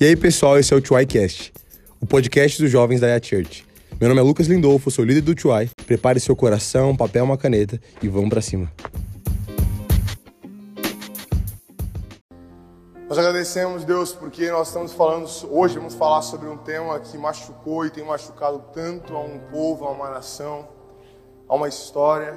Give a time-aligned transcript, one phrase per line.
[0.00, 1.52] E aí, pessoal, esse é o TuaiCast,
[2.00, 3.64] o podcast dos jovens da Yat Church.
[4.00, 5.70] Meu nome é Lucas Lindolfo, sou líder do Tuai.
[5.86, 8.72] Prepare seu coração, papel, uma caneta e vamos para cima.
[13.08, 17.86] Nós agradecemos, Deus, porque nós estamos falando, hoje vamos falar sobre um tema que machucou
[17.86, 20.66] e tem machucado tanto a um povo, a uma nação,
[21.48, 22.36] a uma história.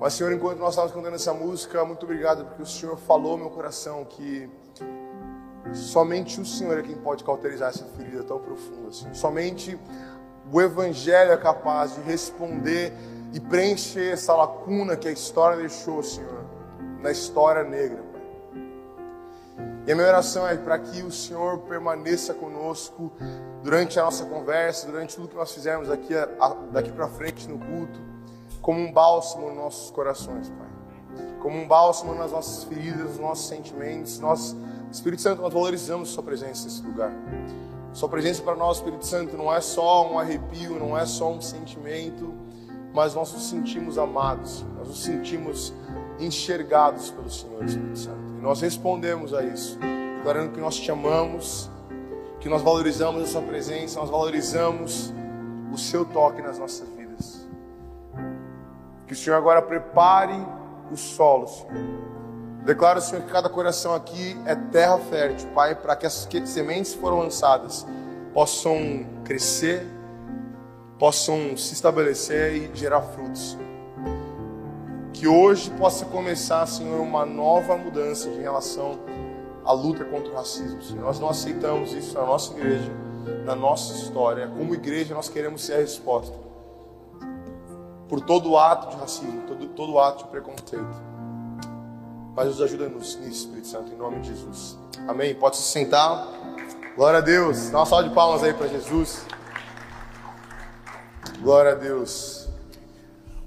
[0.00, 3.50] Mas, Senhor, enquanto nós estávamos cantando essa música, muito obrigado, porque o Senhor falou meu
[3.50, 4.50] coração que
[5.72, 8.88] somente o Senhor é quem pode cauterizar essa ferida tão profunda.
[8.88, 9.12] Assim.
[9.12, 9.78] Somente
[10.52, 12.92] o Evangelho é capaz de responder
[13.32, 16.44] e preencher essa lacuna que a história deixou, Senhor,
[17.00, 18.12] na história negra.
[19.86, 23.10] E a minha oração é para que o Senhor permaneça conosco
[23.64, 26.14] durante a nossa conversa, durante tudo que nós fizermos aqui,
[26.70, 27.98] daqui para frente no culto,
[28.60, 30.68] como um bálsamo nos nossos corações, Pai.
[31.40, 34.20] Como um bálsamo nas nossas feridas, nos nossos sentimentos.
[34.20, 34.54] Nós,
[34.92, 37.10] Espírito Santo, nós valorizamos Sua presença nesse lugar.
[37.94, 41.40] Sua presença para nós, Espírito Santo, não é só um arrepio, não é só um
[41.40, 42.32] sentimento,
[42.92, 45.72] mas nós nos sentimos amados, nós nos sentimos
[46.18, 48.18] enxergados pelo Senhor, Espírito Santo.
[48.42, 49.78] Nós respondemos a isso,
[50.18, 51.70] declarando que nós te amamos,
[52.38, 55.12] que nós valorizamos a Sua presença, nós valorizamos
[55.72, 57.48] o Seu toque nas nossas vidas.
[59.06, 60.38] Que o Senhor agora prepare
[60.90, 62.11] o solo, Senhor.
[62.64, 67.00] Declaro, Senhor, que cada coração aqui é terra fértil, Pai, para que as sementes que
[67.00, 67.86] foram lançadas
[68.32, 69.86] possam crescer,
[70.98, 73.58] possam se estabelecer e gerar frutos
[75.22, 78.98] que hoje possa começar, Senhor, uma nova mudança em relação
[79.64, 80.82] à luta contra o racismo.
[80.82, 81.00] Senhor.
[81.00, 82.90] Nós não aceitamos isso na nossa igreja,
[83.44, 84.48] na nossa história.
[84.48, 86.36] Como igreja, nós queremos ser a resposta
[88.08, 91.11] por todo ato de racismo, todo, todo ato de preconceito.
[92.34, 94.78] Mas nos ajuda nisso, Espírito Santo, em nome de Jesus.
[95.06, 95.34] Amém.
[95.34, 96.28] Pode se sentar.
[96.96, 97.68] Glória a Deus.
[97.68, 99.26] Dá uma salva de palmas aí para Jesus.
[101.40, 102.48] Glória a Deus.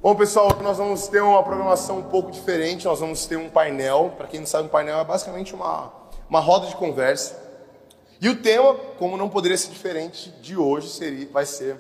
[0.04, 2.86] Bom, pessoal, nós vamos ter uma programação um pouco diferente.
[2.86, 4.14] Nós vamos ter um painel.
[4.16, 5.92] Para quem não sabe, um painel é basicamente uma,
[6.30, 7.44] uma roda de conversa.
[8.22, 11.76] E o tema, como não poderia ser diferente de hoje, seria, vai ser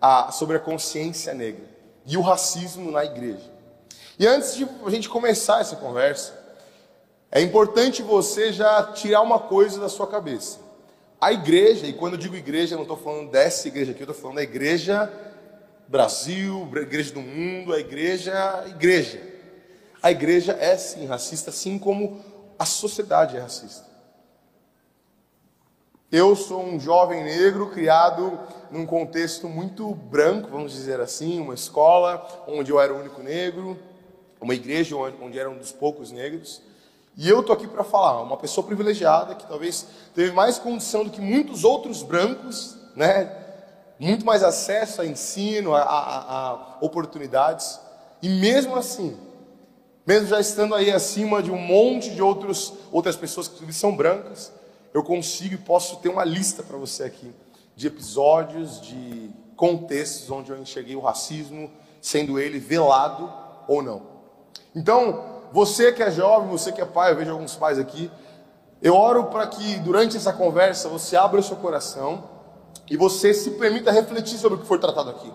[0.00, 1.64] a, sobre a consciência negra
[2.04, 3.51] e o racismo na igreja.
[4.18, 6.38] E antes de a gente começar essa conversa,
[7.30, 10.58] é importante você já tirar uma coisa da sua cabeça.
[11.20, 14.10] A igreja, e quando eu digo igreja, eu não estou falando dessa igreja aqui, eu
[14.10, 15.10] estou falando da igreja
[15.88, 19.20] Brasil, igreja do mundo, a igreja, igreja.
[20.02, 22.20] A igreja é sim racista, assim como
[22.58, 23.86] a sociedade é racista.
[26.10, 28.38] Eu sou um jovem negro criado
[28.70, 33.78] num contexto muito branco, vamos dizer assim, uma escola onde eu era o único negro,
[34.42, 36.60] uma igreja onde era um dos poucos negros.
[37.16, 41.10] E eu tô aqui para falar, uma pessoa privilegiada que talvez teve mais condição do
[41.10, 43.30] que muitos outros brancos, né,
[43.98, 47.78] muito mais acesso a ensino, a, a, a oportunidades.
[48.20, 49.16] E mesmo assim,
[50.04, 54.50] mesmo já estando aí acima de um monte de outros, outras pessoas que são brancas,
[54.92, 57.32] eu consigo e posso ter uma lista para você aqui
[57.76, 61.70] de episódios, de contextos onde eu enxerguei o racismo,
[62.00, 63.32] sendo ele velado
[63.68, 64.11] ou não.
[64.74, 68.10] Então, você que é jovem, você que é pai, eu vejo alguns pais aqui,
[68.80, 72.24] eu oro para que durante essa conversa você abra o seu coração
[72.90, 75.32] e você se permita refletir sobre o que foi tratado aqui.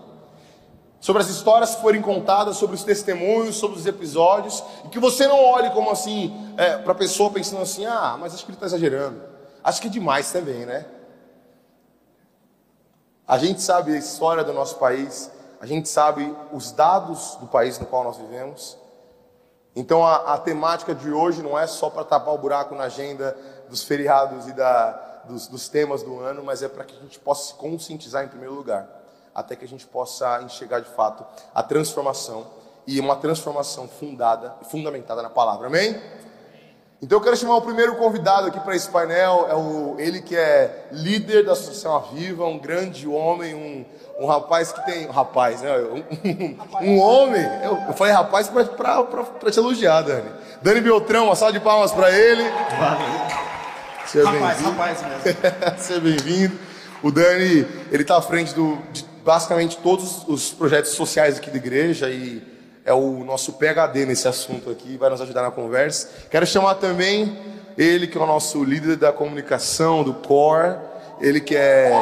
[1.00, 5.28] Sobre as histórias que forem contadas, sobre os testemunhos, sobre os episódios, e que você
[5.28, 8.56] não olhe como assim, é, para a pessoa pensando assim: ah, mas acho que ele
[8.56, 9.22] está exagerando.
[9.62, 10.84] Acho que é demais também, né?
[13.26, 17.78] A gente sabe a história do nosso país, a gente sabe os dados do país
[17.78, 18.76] no qual nós vivemos.
[19.78, 23.38] Então a, a temática de hoje não é só para tapar o buraco na agenda
[23.70, 24.90] dos feriados e da,
[25.24, 28.28] dos, dos temas do ano, mas é para que a gente possa se conscientizar em
[28.28, 28.88] primeiro lugar,
[29.32, 31.24] até que a gente possa enxergar de fato
[31.54, 32.44] a transformação
[32.88, 35.68] e uma transformação fundada, fundamentada na palavra.
[35.68, 35.96] Amém?
[37.00, 40.34] Então eu quero chamar o primeiro convidado aqui para esse painel, é o, ele que
[40.34, 43.84] é líder da Associação Aviva, um grande homem, um,
[44.24, 45.06] um rapaz que tem.
[45.06, 45.76] Rapaz, né?
[45.78, 47.40] Um, um homem.
[47.62, 50.28] Eu, eu falei rapaz para te elogiar, Dani.
[50.60, 52.42] Dani Beltrão, uma salva de palmas para ele.
[54.04, 55.38] Seja rapaz, rapaz mesmo.
[55.78, 56.58] Seja bem-vindo.
[57.00, 61.58] O Dani, ele está à frente do, de basicamente todos os projetos sociais aqui da
[61.58, 62.57] igreja e
[62.88, 66.08] é o nosso PHD nesse assunto aqui, vai nos ajudar na conversa.
[66.30, 67.36] Quero chamar também
[67.76, 70.76] ele, que é o nosso líder da comunicação, do core.
[71.20, 71.92] Ele que é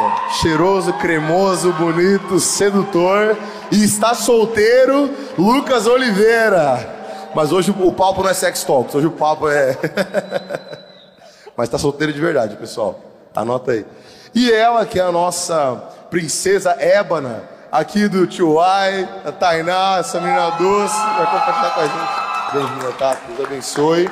[0.41, 3.37] cheiroso, cremoso, bonito, sedutor
[3.73, 7.29] e está solteiro, Lucas Oliveira.
[7.35, 9.77] Mas hoje o papo não é sex talks, hoje o papo é
[11.57, 13.01] Mas tá solteira de verdade, pessoal.
[13.35, 13.85] Anota aí.
[14.33, 20.21] E ela, que é a nossa princesa ébana, aqui do Tio Ai, a Tainá, essa
[20.21, 22.53] menina doce, vai compartilhar com a gente.
[22.53, 23.15] Bem-vinda, tá?
[23.27, 24.11] Deus abençoe.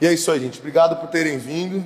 [0.00, 0.58] E é isso aí, gente.
[0.58, 1.84] Obrigado por terem vindo.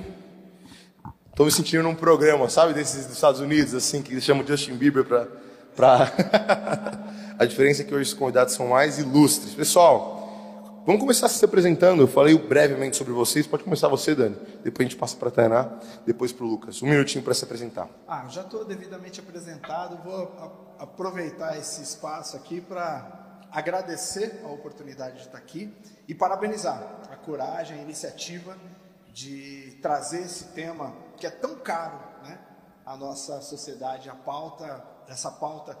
[1.29, 5.03] Estou me sentindo num programa, sabe, desses dos Estados Unidos, assim, que chamam Justin Bieber
[5.03, 5.27] para.
[5.75, 6.11] Pra...
[7.37, 9.53] a diferença é que hoje os convidados são mais ilustres.
[9.53, 10.24] Pessoal,
[10.85, 12.01] vamos começar se apresentando.
[12.01, 13.47] Eu falei brevemente sobre vocês.
[13.47, 14.35] Pode começar você, Dani.
[14.63, 16.81] Depois a gente passa para a Tainá, depois para o Lucas.
[16.81, 17.89] Um minutinho para se apresentar.
[18.07, 20.01] Ah, já estou devidamente apresentado.
[20.03, 20.31] Vou
[20.79, 25.73] aproveitar esse espaço aqui para agradecer a oportunidade de estar aqui
[26.07, 28.57] e parabenizar a coragem, a iniciativa
[29.13, 32.37] de trazer esse tema que é tão caro, né,
[32.85, 35.77] à nossa sociedade, a pauta, essa pauta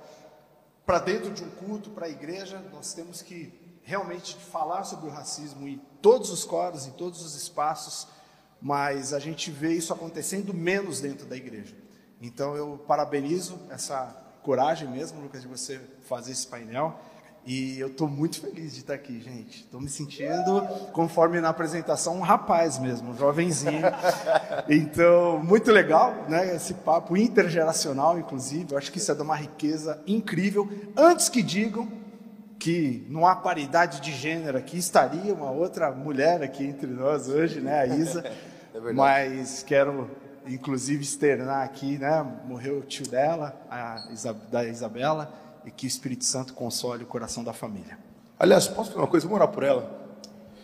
[0.85, 5.11] para dentro de um culto, para a igreja, nós temos que realmente falar sobre o
[5.11, 8.07] racismo em todos os coros, em todos os espaços,
[8.59, 11.75] mas a gente vê isso acontecendo menos dentro da igreja.
[12.19, 16.99] Então eu parabenizo essa coragem mesmo, Lucas, de você fazer esse painel.
[17.45, 19.65] E eu estou muito feliz de estar aqui, gente.
[19.65, 23.83] Estou me sentindo, conforme na apresentação, um rapaz mesmo, um jovenzinho.
[24.67, 26.55] Então, muito legal, né?
[26.55, 28.71] Esse papo intergeracional, inclusive.
[28.71, 30.67] Eu acho que isso é de uma riqueza incrível.
[30.97, 31.87] Antes que digam
[32.59, 37.59] que não há paridade de gênero aqui, estaria uma outra mulher aqui entre nós hoje,
[37.59, 37.81] né?
[37.81, 38.23] A Isa.
[38.73, 40.09] É Mas quero,
[40.47, 42.25] inclusive, externar aqui, né?
[42.45, 45.31] Morreu o tio dela, a Isa, da Isabela
[45.65, 47.97] e que o Espírito Santo console o coração da família.
[48.37, 49.25] Aliás, posso falar uma coisa?
[49.25, 50.05] Vamos orar por ela.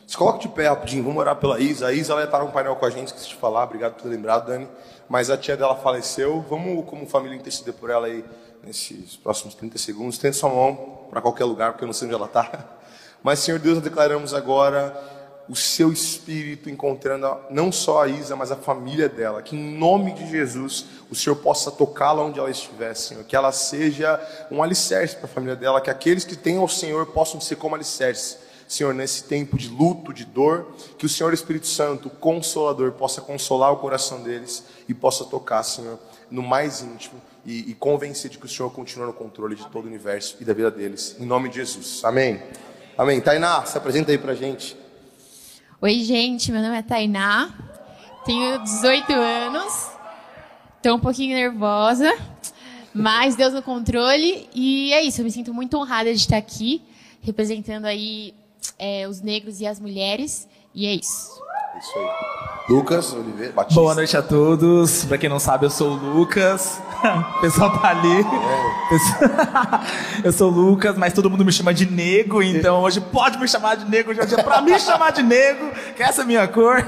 [0.05, 1.87] Se coloca de pé rapidinho, vamos orar pela Isa.
[1.87, 4.09] A Isa ela estar no painel com a gente, esqueci de falar, obrigado por ter
[4.09, 4.67] lembrado, Dani.
[5.07, 6.45] Mas a tia dela faleceu.
[6.49, 8.25] Vamos, como família, interceder por ela aí
[8.63, 10.17] nesses próximos 30 segundos.
[10.17, 12.65] Tente sua mão para qualquer lugar, porque eu não sei onde ela está.
[13.23, 15.09] Mas, Senhor Deus, nós declaramos agora
[15.49, 19.41] o seu espírito encontrando não só a Isa, mas a família dela.
[19.41, 23.23] Que em nome de Jesus o Senhor possa tocá-la onde ela estiver, Senhor.
[23.25, 24.19] Que ela seja
[24.49, 25.81] um alicerce para a família dela.
[25.81, 28.37] Que aqueles que têm ao Senhor possam ser como alicerce.
[28.65, 33.19] Senhor, nesse tempo de luto, de dor, que o Senhor Espírito Santo, o Consolador, possa
[33.19, 35.99] consolar o coração deles e possa tocar, Senhor,
[36.29, 39.85] no mais íntimo e, e convencer de que o Senhor continua no controle de todo
[39.85, 41.15] o universo e da vida deles.
[41.19, 42.03] Em nome de Jesus.
[42.03, 42.41] Amém.
[42.97, 43.19] Amém.
[43.19, 44.75] Tainá, se apresenta aí pra gente.
[45.81, 47.51] Oi, gente, meu nome é Tainá,
[48.23, 49.89] tenho 18 anos,
[50.77, 52.13] estou um pouquinho nervosa,
[52.93, 56.83] mas Deus no controle e é isso, eu me sinto muito honrada de estar aqui,
[57.19, 58.35] representando aí
[58.77, 61.40] é, os negros e as mulheres, e é isso.
[61.81, 62.05] Isso aí.
[62.69, 63.81] Lucas Oliveira Batista.
[63.81, 65.03] Boa noite a todos.
[65.05, 66.79] Para quem não sabe, eu sou o Lucas.
[67.37, 68.21] O pessoal tá ali.
[68.21, 70.21] É.
[70.23, 73.47] Eu sou o Lucas, mas todo mundo me chama de nego, então hoje pode me
[73.47, 76.27] chamar de nego, hoje é dia pra me chamar de nego, que essa é a
[76.27, 76.85] minha cor.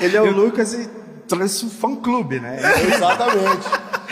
[0.00, 0.88] Ele é o Lucas e
[1.28, 2.58] trouxe um fã clube, né?
[2.94, 3.68] Exatamente.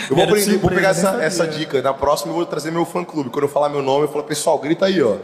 [0.09, 1.81] Eu vou, aprender, vou pegar essa, essa dica.
[1.83, 3.31] Na próxima eu vou trazer meu fã clube.
[3.31, 5.17] Quando eu falar meu nome, eu falo, pessoal, grita aí, ó.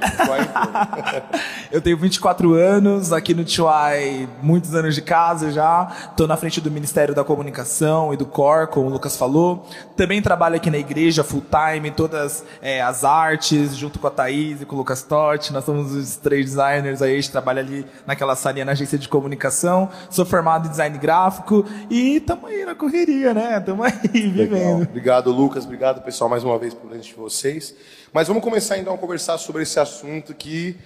[1.71, 5.93] eu tenho 24 anos, aqui no Tchuai, muitos anos de casa já.
[6.11, 9.67] Estou na frente do Ministério da Comunicação e do COR, como o Lucas falou.
[9.97, 14.63] Também trabalho aqui na igreja, full time, todas é, as artes, junto com a Thaís
[14.63, 15.53] e com o Lucas Totti.
[15.53, 19.09] Nós somos os três designers aí, a gente trabalha ali naquela salinha na agência de
[19.09, 19.89] comunicação.
[20.11, 23.59] Sou formado em design gráfico e estamos aí na correria, né?
[23.59, 24.64] Estamos aí vivendo.
[24.65, 25.65] Obrigado, Lucas.
[25.65, 27.75] Obrigado, pessoal, mais uma vez por presente de vocês.
[28.13, 30.77] Mas vamos começar então a conversar sobre esse assunto que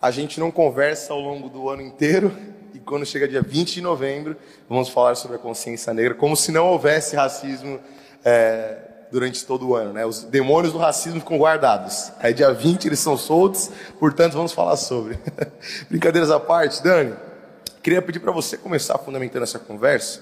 [0.00, 2.34] a gente não conversa ao longo do ano inteiro.
[2.74, 4.36] E quando chega dia 20 de novembro,
[4.68, 7.78] vamos falar sobre a consciência negra, como se não houvesse racismo
[8.24, 8.78] é,
[9.12, 9.92] durante todo o ano.
[9.92, 10.04] Né?
[10.04, 12.10] Os demônios do racismo ficam guardados.
[12.18, 15.18] Aí dia 20 eles são soltos, portanto vamos falar sobre.
[15.88, 17.14] Brincadeiras à parte, Dani,
[17.82, 20.20] queria pedir para você começar fundamentando essa conversa,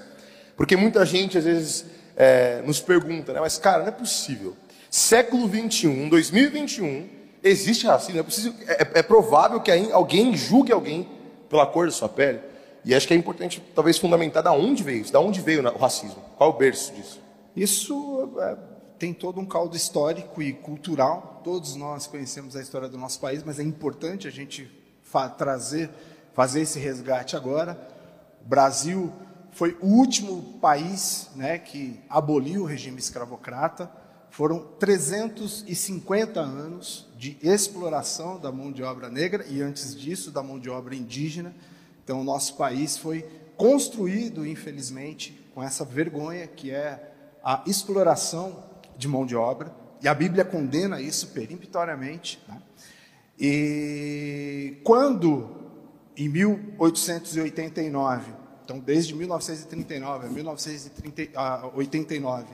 [0.55, 3.39] porque muita gente às vezes é, nos pergunta, né?
[3.39, 4.57] Mas, cara, não é possível.
[4.89, 7.07] Século 21, 2021,
[7.43, 8.19] existe racismo.
[8.19, 11.07] É, possível, é, é provável que alguém julgue alguém
[11.47, 12.39] pela cor da sua pele.
[12.83, 15.77] E acho que é importante, talvez, fundamentar da onde veio isso, da onde veio o
[15.77, 16.23] racismo.
[16.37, 17.21] Qual é o berço disso?
[17.55, 18.57] Isso é,
[18.97, 21.41] tem todo um caldo histórico e cultural.
[21.43, 24.71] Todos nós conhecemos a história do nosso país, mas é importante a gente
[25.37, 25.89] trazer,
[26.33, 27.77] fazer esse resgate agora.
[28.43, 29.13] O Brasil
[29.57, 33.91] foi o último país né, que aboliu o regime escravocrata.
[34.29, 40.59] Foram 350 anos de exploração da mão de obra negra e, antes disso, da mão
[40.59, 41.55] de obra indígena.
[42.03, 43.25] Então, o nosso país foi
[43.57, 47.11] construído, infelizmente, com essa vergonha que é
[47.43, 48.63] a exploração
[48.95, 49.73] de mão de obra.
[50.03, 52.39] E a Bíblia condena isso peremptoriamente.
[52.47, 52.61] Né?
[53.39, 55.49] E quando,
[56.15, 62.47] em 1889, Então, desde 1939 a 1989,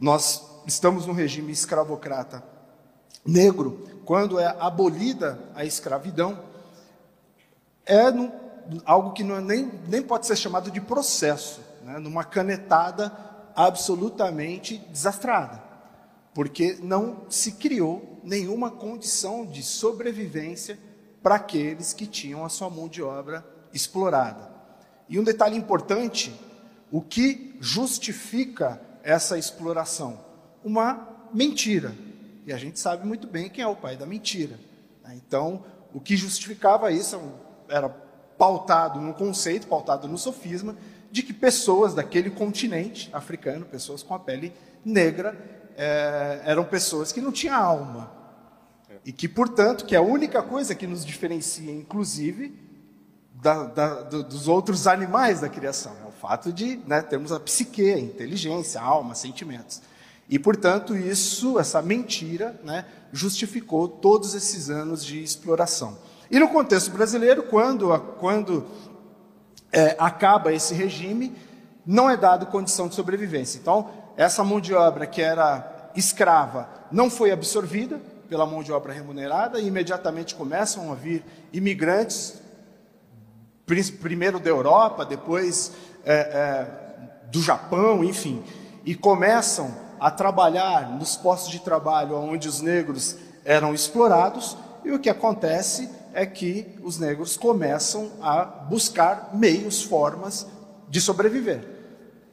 [0.00, 2.42] nós estamos no regime escravocrata
[3.22, 3.86] negro.
[4.06, 6.42] Quando é abolida a escravidão,
[7.84, 8.04] é
[8.86, 11.98] algo que é nem, nem pode ser chamado de processo, né?
[11.98, 13.12] numa canetada
[13.54, 15.62] absolutamente desastrada,
[16.32, 20.78] porque não se criou nenhuma condição de sobrevivência
[21.22, 24.55] para aqueles que tinham a sua mão de obra explorada.
[25.08, 26.34] E um detalhe importante:
[26.90, 30.20] o que justifica essa exploração?
[30.64, 31.94] Uma mentira.
[32.46, 34.58] E a gente sabe muito bem quem é o pai da mentira.
[35.04, 35.14] Né?
[35.16, 37.20] Então, o que justificava isso
[37.68, 40.76] era pautado num conceito, pautado no sofisma,
[41.10, 44.52] de que pessoas daquele continente africano, pessoas com a pele
[44.84, 45.36] negra,
[45.76, 48.12] é, eram pessoas que não tinham alma.
[49.04, 52.65] E que, portanto, que é a única coisa que nos diferencia, inclusive,
[53.40, 55.92] da, da, do, dos outros animais da criação.
[56.04, 59.82] É o fato de né, termos a psique, a inteligência, a alma, sentimentos.
[60.28, 65.96] E, portanto, isso, essa mentira, né, justificou todos esses anos de exploração.
[66.30, 68.66] E no contexto brasileiro, quando, quando
[69.70, 71.32] é, acaba esse regime,
[71.86, 73.58] não é dado condição de sobrevivência.
[73.58, 78.92] Então, essa mão de obra que era escrava não foi absorvida pela mão de obra
[78.92, 82.40] remunerada e imediatamente começam a vir imigrantes,
[83.66, 85.72] primeiro da Europa, depois
[86.04, 86.66] é, é,
[87.30, 88.42] do Japão, enfim,
[88.84, 94.98] e começam a trabalhar nos postos de trabalho onde os negros eram explorados, e o
[94.98, 100.46] que acontece é que os negros começam a buscar meios, formas
[100.88, 101.60] de sobreviver.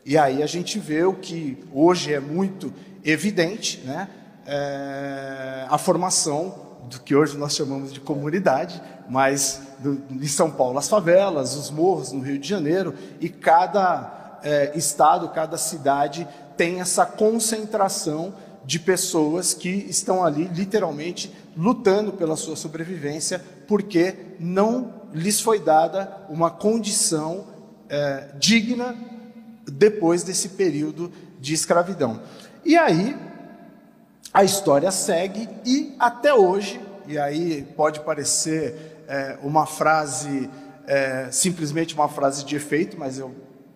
[0.06, 2.72] E aí a gente vê o que hoje é muito
[3.04, 4.08] evidente, né?
[4.46, 6.54] É a formação
[6.90, 11.70] do que hoje nós chamamos de comunidade, mas do, em São Paulo as favelas, os
[11.70, 18.34] morros no Rio de Janeiro, e cada é, estado, cada cidade tem essa concentração
[18.66, 26.26] de pessoas que estão ali literalmente lutando pela sua sobrevivência, porque não lhes foi dada
[26.30, 27.46] uma condição
[27.90, 28.96] é, digna
[29.66, 32.22] depois desse período de escravidão.
[32.66, 33.16] E aí
[34.34, 40.50] a história segue e até hoje, e aí pode parecer é, uma frase,
[40.88, 43.32] é, simplesmente uma frase de efeito, mas eu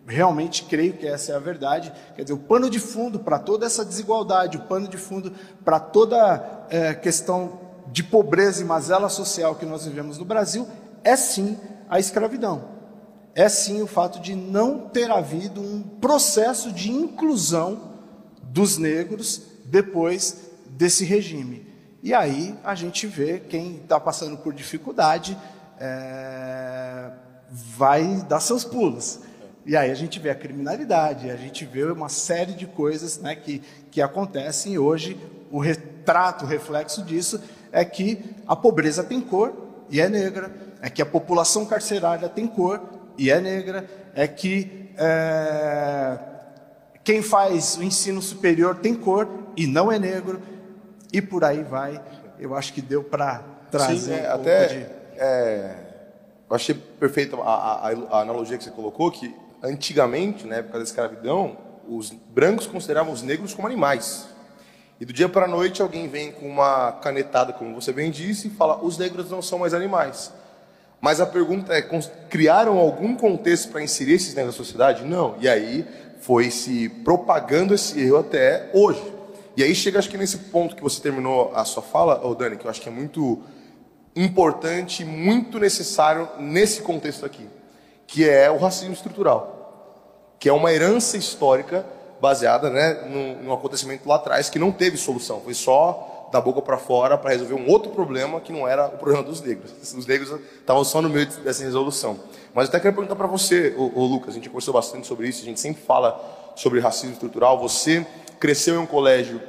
[0.08, 1.94] realmente creio que essa é a verdade.
[2.15, 5.32] Quer dizer, o pano de fundo para toda essa desigualdade, o pano de fundo
[5.63, 7.60] para toda é, questão
[7.91, 10.67] de pobreza e mazela social que nós vivemos no Brasil
[11.03, 11.56] é sim
[11.88, 12.75] a escravidão.
[13.36, 17.94] É sim o fato de não ter havido um processo de inclusão
[18.41, 21.67] dos negros depois desse regime.
[22.01, 25.37] E aí a gente vê quem está passando por dificuldade
[25.79, 27.11] é,
[27.49, 29.19] vai dar seus pulos.
[29.65, 33.35] E aí a gente vê a criminalidade, a gente vê uma série de coisas né,
[33.35, 33.61] que,
[33.91, 35.17] que acontecem hoje
[35.51, 39.53] o retrato, o reflexo disso é que a pobreza tem cor
[39.89, 40.51] e é negra,
[40.81, 42.81] é que a população carcerária tem cor
[43.17, 46.17] e é negra, é que é,
[47.03, 50.41] quem faz o ensino superior tem cor e não é negro,
[51.11, 52.01] e por aí vai.
[52.39, 54.85] Eu acho que deu para trazer Sim, é, um até, de...
[55.17, 55.75] é,
[56.49, 60.83] eu achei perfeita a, a, a analogia que você colocou, que antigamente, na época da
[60.83, 64.27] escravidão, os brancos consideravam os negros como animais.
[64.99, 68.47] E do dia para a noite alguém vem com uma canetada, como você bem disse,
[68.47, 70.31] e fala: os negros não são mais animais.
[70.99, 71.81] Mas a pergunta é:
[72.29, 75.05] criaram algum contexto para inserir esses negros na sociedade?
[75.05, 75.35] Não.
[75.39, 75.85] E aí
[76.21, 79.16] foi se propagando esse erro até hoje.
[79.57, 82.55] E aí chega, acho que nesse ponto que você terminou a sua fala, oh Dani,
[82.55, 83.41] que eu acho que é muito
[84.15, 87.45] importante, muito necessário nesse contexto aqui
[88.07, 91.85] que é o racismo estrutural, que é uma herança histórica
[92.21, 96.61] baseada né, num, num acontecimento lá atrás que não teve solução, foi só da boca
[96.61, 99.71] para fora para resolver um outro problema que não era o problema dos negros.
[99.95, 102.19] Os negros estavam só no meio dessa resolução.
[102.53, 105.41] Mas eu até quero perguntar para você, ô, Lucas, a gente conversou bastante sobre isso,
[105.41, 106.19] a gente sempre fala
[106.53, 107.57] sobre racismo estrutural.
[107.59, 108.05] Você
[108.39, 109.41] cresceu em um colégio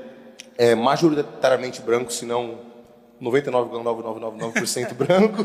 [0.56, 2.58] é, majoritariamente branco, se não
[3.22, 5.44] 99,9999% branco.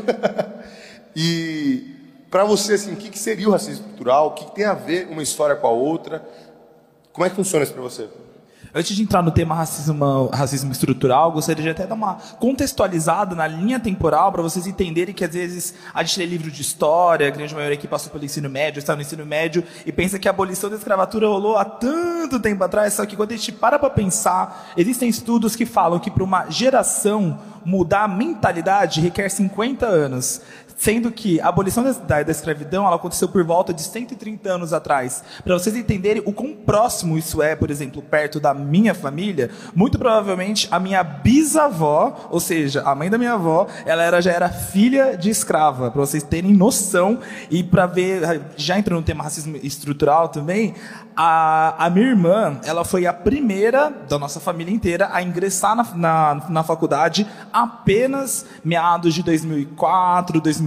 [1.14, 1.94] e
[2.30, 4.28] para você, assim, o que, que seria o racismo estrutural?
[4.28, 6.26] O que, que tem a ver uma história com a outra?
[7.12, 8.08] Como é que funciona isso para você?
[8.76, 13.46] Antes de entrar no tema racismo, racismo estrutural, gostaria de até dar uma contextualizada na
[13.46, 17.30] linha temporal para vocês entenderem que às vezes a gente lê livro de história, a
[17.30, 20.32] grande maioria que passou pelo ensino médio, está no ensino médio e pensa que a
[20.32, 23.90] abolição da escravatura rolou há tanto tempo atrás, só que quando a gente para para
[23.90, 30.40] pensar, existem estudos que falam que para uma geração mudar a mentalidade requer 50 anos.
[30.76, 35.22] Sendo que a abolição da, da escravidão ela aconteceu por volta de 130 anos atrás.
[35.44, 39.98] Para vocês entenderem o quão próximo isso é, por exemplo, perto da minha família, muito
[39.98, 44.48] provavelmente a minha bisavó, ou seja, a mãe da minha avó, ela era, já era
[44.48, 45.90] filha de escrava.
[45.90, 47.18] Para vocês terem noção
[47.50, 50.74] e para ver, já entrando no tema racismo estrutural também,
[51.16, 55.94] a, a, minha irmã, ela foi a primeira da nossa família inteira a ingressar na,
[55.94, 60.63] na, na faculdade apenas meados de 2004, 2005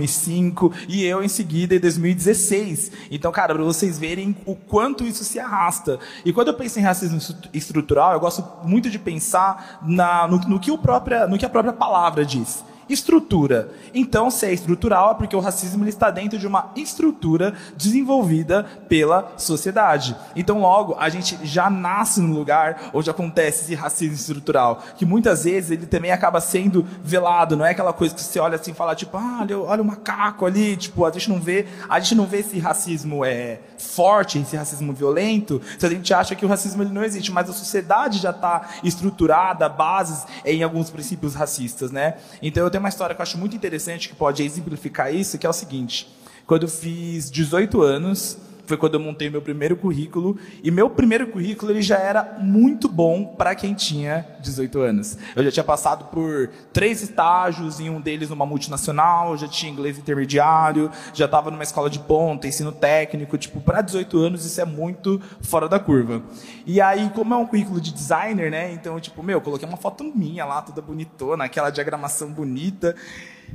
[0.87, 2.91] e eu em seguida em 2016.
[3.09, 5.99] Então, cara, para vocês verem o quanto isso se arrasta.
[6.23, 7.19] E quando eu penso em racismo
[7.53, 11.49] estrutural, eu gosto muito de pensar na, no, no, que, o própria, no que a
[11.49, 13.69] própria palavra diz estrutura.
[13.93, 18.63] Então, se é estrutural, é porque o racismo ele está dentro de uma estrutura desenvolvida
[18.87, 20.15] pela sociedade.
[20.35, 25.43] Então, logo, a gente já nasce no lugar onde acontece esse racismo estrutural, que muitas
[25.43, 28.75] vezes ele também acaba sendo velado, não é aquela coisa que você olha assim e
[28.75, 32.15] fala, tipo, ah, olha, olha o macaco ali, tipo, a gente não vê, a gente
[32.15, 36.49] não vê esse racismo é, forte, esse racismo violento, se a gente acha que o
[36.49, 41.91] racismo ele não existe, mas a sociedade já está estruturada, bases em alguns princípios racistas,
[41.91, 42.15] né?
[42.41, 45.45] Então, eu tenho uma história que eu acho muito interessante que pode exemplificar isso, que
[45.45, 46.07] é o seguinte:
[46.45, 51.27] quando eu fiz 18 anos, foi quando eu montei meu primeiro currículo e meu primeiro
[51.27, 55.17] currículo ele já era muito bom para quem tinha 18 anos.
[55.35, 59.97] Eu já tinha passado por três estágios, em um deles numa multinacional, já tinha inglês
[59.97, 64.65] intermediário, já estava numa escola de ponta, ensino técnico, tipo, para 18 anos isso é
[64.65, 66.21] muito fora da curva.
[66.65, 68.73] E aí, como é um currículo de designer, né?
[68.73, 72.93] Então, tipo, meu, eu coloquei uma foto minha lá, toda bonitona, aquela diagramação bonita.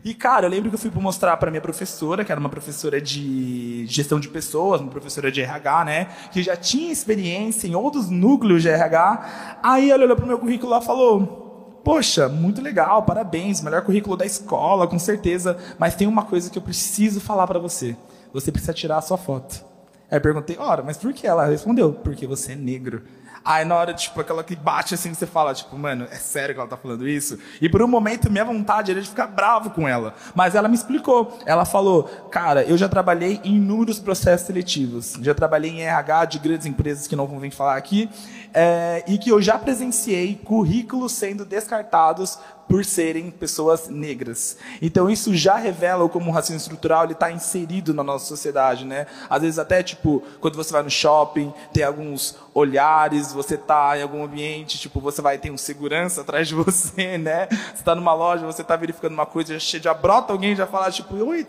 [0.04, 3.00] E, cara, eu lembro que eu fui mostrar para minha professora, que era uma professora
[3.00, 6.08] de gestão de pessoas, uma professora de RH, né?
[6.32, 9.58] Que já tinha experiência em outros núcleos de RH.
[9.62, 14.16] Aí ela olhou pro meu currículo lá e falou: Poxa, muito legal, parabéns, melhor currículo
[14.16, 15.56] da escola, com certeza.
[15.78, 17.96] Mas tem uma coisa que eu preciso falar para você.
[18.32, 19.64] Você precisa tirar a sua foto.
[20.10, 21.26] Aí eu perguntei, ora, mas por que?
[21.26, 23.02] Ela respondeu, porque você é negro.
[23.45, 26.61] Aí na hora, tipo, aquela que bate assim, você fala, tipo, mano, é sério que
[26.61, 27.39] ela tá falando isso?
[27.61, 30.15] E por um momento, minha vontade era de ficar bravo com ela.
[30.35, 31.39] Mas ela me explicou.
[31.45, 35.15] Ela falou, cara, eu já trabalhei em inúmeros processos seletivos.
[35.21, 38.09] Já trabalhei em RH de grandes empresas que não vão vir falar aqui.
[38.55, 44.56] É, e que eu já presenciei currículos sendo descartados por serem pessoas negras.
[44.80, 49.06] Então isso já revela como o racismo estrutural está inserido na nossa sociedade, né?
[49.28, 54.02] Às vezes até tipo quando você vai no shopping tem alguns olhares, você está em
[54.02, 57.48] algum ambiente, tipo você vai ter um segurança atrás de você, né?
[57.50, 60.90] Você está numa loja, você está verificando uma coisa, já, já brota alguém já fala
[60.90, 61.46] tipo, oi,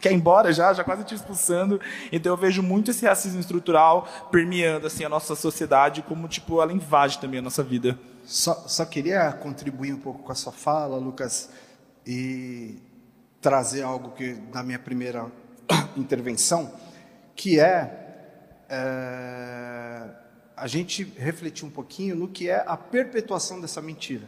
[0.00, 1.80] quer ir embora já, já quase te expulsando.
[2.12, 6.72] Então eu vejo muito esse racismo estrutural permeando assim a nossa sociedade, como tipo ela
[6.72, 7.98] invade também a nossa vida.
[8.24, 11.50] Só, só queria contribuir um pouco com a sua fala, Lucas,
[12.06, 12.78] e
[13.40, 15.30] trazer algo que da minha primeira
[15.96, 16.72] intervenção,
[17.34, 20.24] que é, é
[20.56, 24.24] a gente refletir um pouquinho no que é a perpetuação dessa mentira.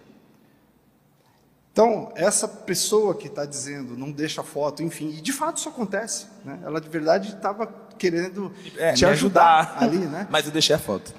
[1.73, 6.27] Então, essa pessoa que está dizendo, não deixa foto, enfim, e de fato isso acontece.
[6.45, 6.59] Né?
[6.65, 7.67] Ela de verdade estava
[7.99, 10.27] querendo é, te ajudar, ajudar, ali, né?
[10.33, 11.15] Mas eu deixei a foto.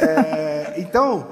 [0.00, 1.28] É, então,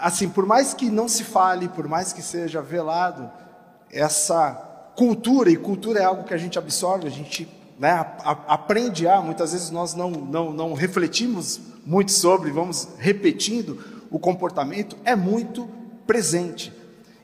[0.00, 3.30] assim, por mais que não se fale, por mais que seja velado,
[3.90, 4.52] essa
[4.96, 9.52] cultura, e cultura é algo que a gente absorve, a gente né, aprende a, muitas
[9.52, 15.68] vezes nós não, não, não refletimos muito sobre, vamos repetindo, o comportamento é muito
[16.06, 16.72] presente.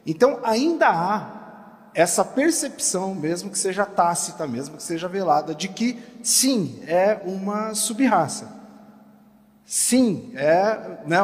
[0.07, 5.99] Então, ainda há essa percepção, mesmo que seja tácita, mesmo que seja velada, de que
[6.23, 8.64] sim, é uma subraça.
[9.67, 11.23] Sim, é né,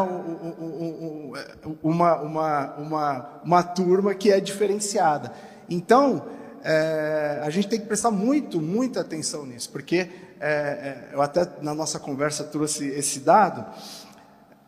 [1.82, 5.32] uma, uma, uma, uma turma que é diferenciada.
[5.68, 6.26] Então,
[6.64, 10.08] é, a gente tem que prestar muito, muita atenção nisso, porque
[10.40, 13.64] é, é, eu até na nossa conversa trouxe esse dado.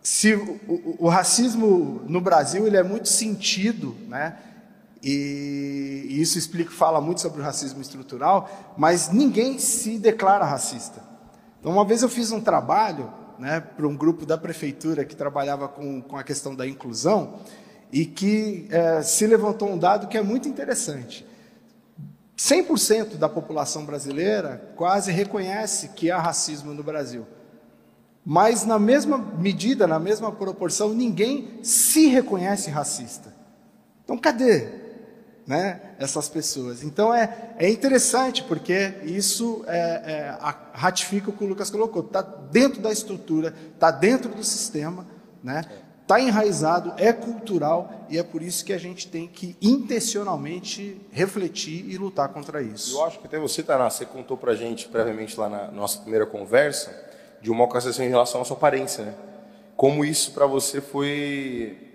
[0.02, 4.36] Se o, o, o, racismo no Brasil ele é muito sentido, né?
[5.02, 11.02] E, e isso explica, fala muito sobre o racismo estrutural, mas ninguém se declara racista.
[11.58, 15.66] Então, uma vez eu fiz um trabalho né, para um grupo da prefeitura que trabalhava
[15.66, 17.40] com, com a questão da inclusão
[17.90, 21.26] e que é, se levantou um dado que é muito interessante.
[22.38, 27.26] 100% da população brasileira quase reconhece que há racismo no Brasil.
[28.24, 33.34] Mas, na mesma medida, na mesma proporção, ninguém se reconhece racista.
[34.04, 34.81] Então, cadê
[35.46, 36.82] né, essas pessoas.
[36.82, 40.38] Então é, é interessante porque isso é, é,
[40.72, 42.02] ratifica o que o Lucas colocou.
[42.02, 45.06] Está dentro da estrutura, está dentro do sistema,
[45.42, 45.62] né?
[46.02, 51.88] Está enraizado, é cultural e é por isso que a gente tem que intencionalmente refletir
[51.88, 52.96] e lutar contra isso.
[52.96, 56.26] Eu acho que até você, Taná, você contou pra gente previamente lá na nossa primeira
[56.26, 56.92] conversa
[57.40, 59.14] de uma ocasião em relação à sua aparência, né?
[59.76, 61.91] Como isso para você foi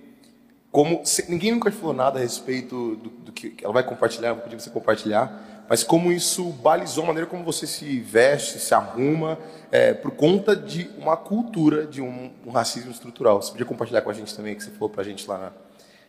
[0.72, 4.60] como ninguém nunca falou nada a respeito do, do que ela vai compartilhar, vou pedir
[4.60, 9.38] você compartilhar, mas como isso balizou a maneira como você se veste, se arruma,
[9.72, 13.42] é, por conta de uma cultura de um, um, racismo estrutural.
[13.42, 15.52] Você podia compartilhar com a gente também, que você falou para a gente lá na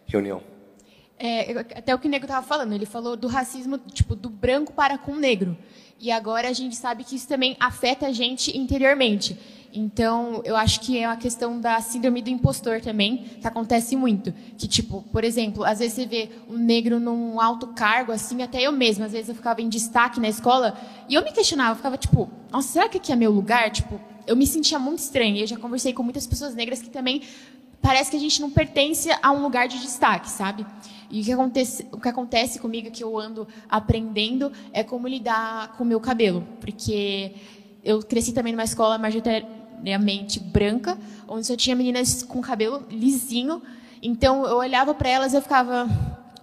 [0.07, 0.40] reunião.
[1.18, 4.73] É, até o que o Negro estava falando, ele falou do racismo, tipo, do branco
[4.73, 5.59] para com o negro.
[5.99, 9.37] E agora a gente sabe que isso também afeta a gente interiormente.
[9.72, 14.33] Então, eu acho que é uma questão da síndrome do impostor também, que acontece muito.
[14.57, 18.62] Que, tipo, por exemplo, às vezes você vê um negro num alto cargo, assim, até
[18.62, 20.78] eu mesma, às vezes eu ficava em destaque na escola,
[21.09, 23.70] e eu me questionava, eu ficava tipo, nossa, será que aqui é meu lugar?
[23.70, 25.38] Tipo, eu me sentia muito estranha.
[25.38, 27.22] E eu já conversei com muitas pessoas negras que também
[27.81, 30.66] parece que a gente não pertence a um lugar de destaque, sabe?
[31.11, 35.72] E o que acontece, o que acontece comigo, que eu ando aprendendo, é como lidar
[35.76, 36.46] com o meu cabelo.
[36.61, 37.35] Porque
[37.83, 38.98] eu cresci também numa escola
[39.79, 43.62] majoritariamente branca, onde só tinha meninas com cabelo lisinho.
[44.03, 45.88] Então eu olhava para elas e eu ficava,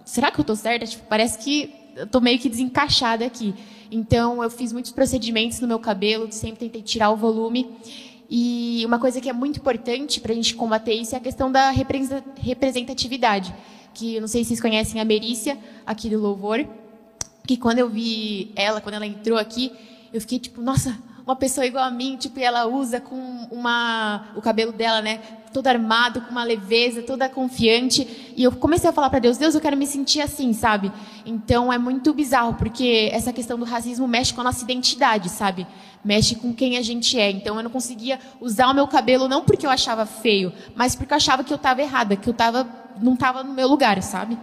[0.04, 0.86] será que eu estou certa?
[0.86, 3.54] Tipo, parece que eu estou meio que desencaixada aqui.
[3.90, 7.70] Então eu fiz muitos procedimentos no meu cabelo, sempre tentei tirar o volume.
[8.28, 11.50] E uma coisa que é muito importante para a gente combater isso é a questão
[11.50, 13.54] da representatividade.
[13.94, 16.66] Que não sei se vocês conhecem a Merícia, aqui do Louvor,
[17.46, 19.72] que quando eu vi ela, quando ela entrou aqui,
[20.12, 23.16] eu fiquei tipo, nossa, uma pessoa igual a mim, tipo, e ela usa com
[23.50, 25.18] uma o cabelo dela, né,
[25.52, 29.54] todo armado, com uma leveza, toda confiante, e eu comecei a falar para Deus, Deus,
[29.54, 30.92] eu quero me sentir assim, sabe?
[31.24, 35.66] Então é muito bizarro, porque essa questão do racismo mexe com a nossa identidade, sabe?
[36.04, 37.30] Mexe com quem a gente é.
[37.30, 41.12] Então eu não conseguia usar o meu cabelo não porque eu achava feio, mas porque
[41.12, 42.68] eu achava que eu estava errada, que eu tava
[43.02, 44.38] não estava no meu lugar, sabe?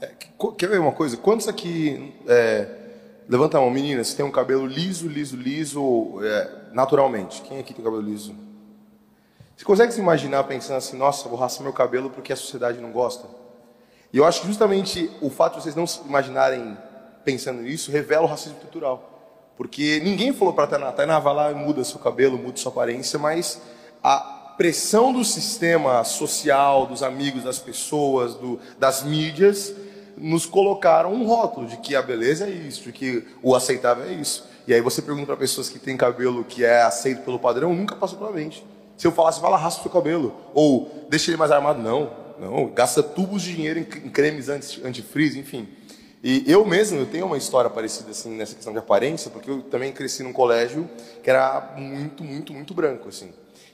[0.00, 0.10] É,
[0.56, 1.16] quer ver uma coisa?
[1.16, 2.83] Quantos aqui é
[3.28, 7.40] Levanta a mão, meninas, tem um cabelo liso, liso, liso, é, naturalmente.
[7.42, 8.34] Quem aqui tem cabelo liso?
[9.56, 12.90] Você consegue se imaginar pensando assim, nossa, vou raspar meu cabelo porque a sociedade não
[12.90, 13.26] gosta?
[14.12, 16.76] E eu acho que justamente o fato de vocês não se imaginarem
[17.24, 19.10] pensando nisso revela o racismo cultural.
[19.56, 23.18] Porque ninguém falou para Tainá, Tainá, vai lá e muda seu cabelo, muda sua aparência,
[23.18, 23.60] mas
[24.02, 24.18] a
[24.56, 29.74] pressão do sistema social, dos amigos, das pessoas, do, das mídias,
[30.16, 34.12] nos colocaram um rótulo de que a beleza é isso, de que o aceitável é
[34.12, 34.48] isso.
[34.66, 37.94] E aí você pergunta para pessoas que têm cabelo que é aceito pelo padrão, nunca
[37.96, 38.64] passou pela mente.
[38.96, 40.34] Se eu falasse, vai lá, raspa o seu cabelo.
[40.54, 41.82] Ou deixa ele mais armado.
[41.82, 42.68] Não, não.
[42.68, 45.68] Gasta tubos de dinheiro em cremes antifreeze, enfim.
[46.22, 49.60] E eu mesmo, eu tenho uma história parecida assim nessa questão de aparência, porque eu
[49.60, 50.88] também cresci num colégio
[51.22, 53.30] que era muito, muito, muito branco, assim.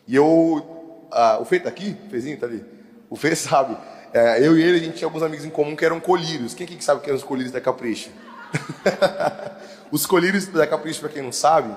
[0.08, 1.96] E eu, ah, o Fê tá aqui?
[2.06, 2.64] O Fezinho tá ali?
[3.08, 3.76] O Fê sabe.
[4.12, 6.52] É, eu e ele, a gente tinha alguns amigos em comum que eram colírios.
[6.52, 8.10] Quem que sabe que eram os colírios da Capricho?
[9.90, 11.72] os colírios da Capricho, para quem não sabe,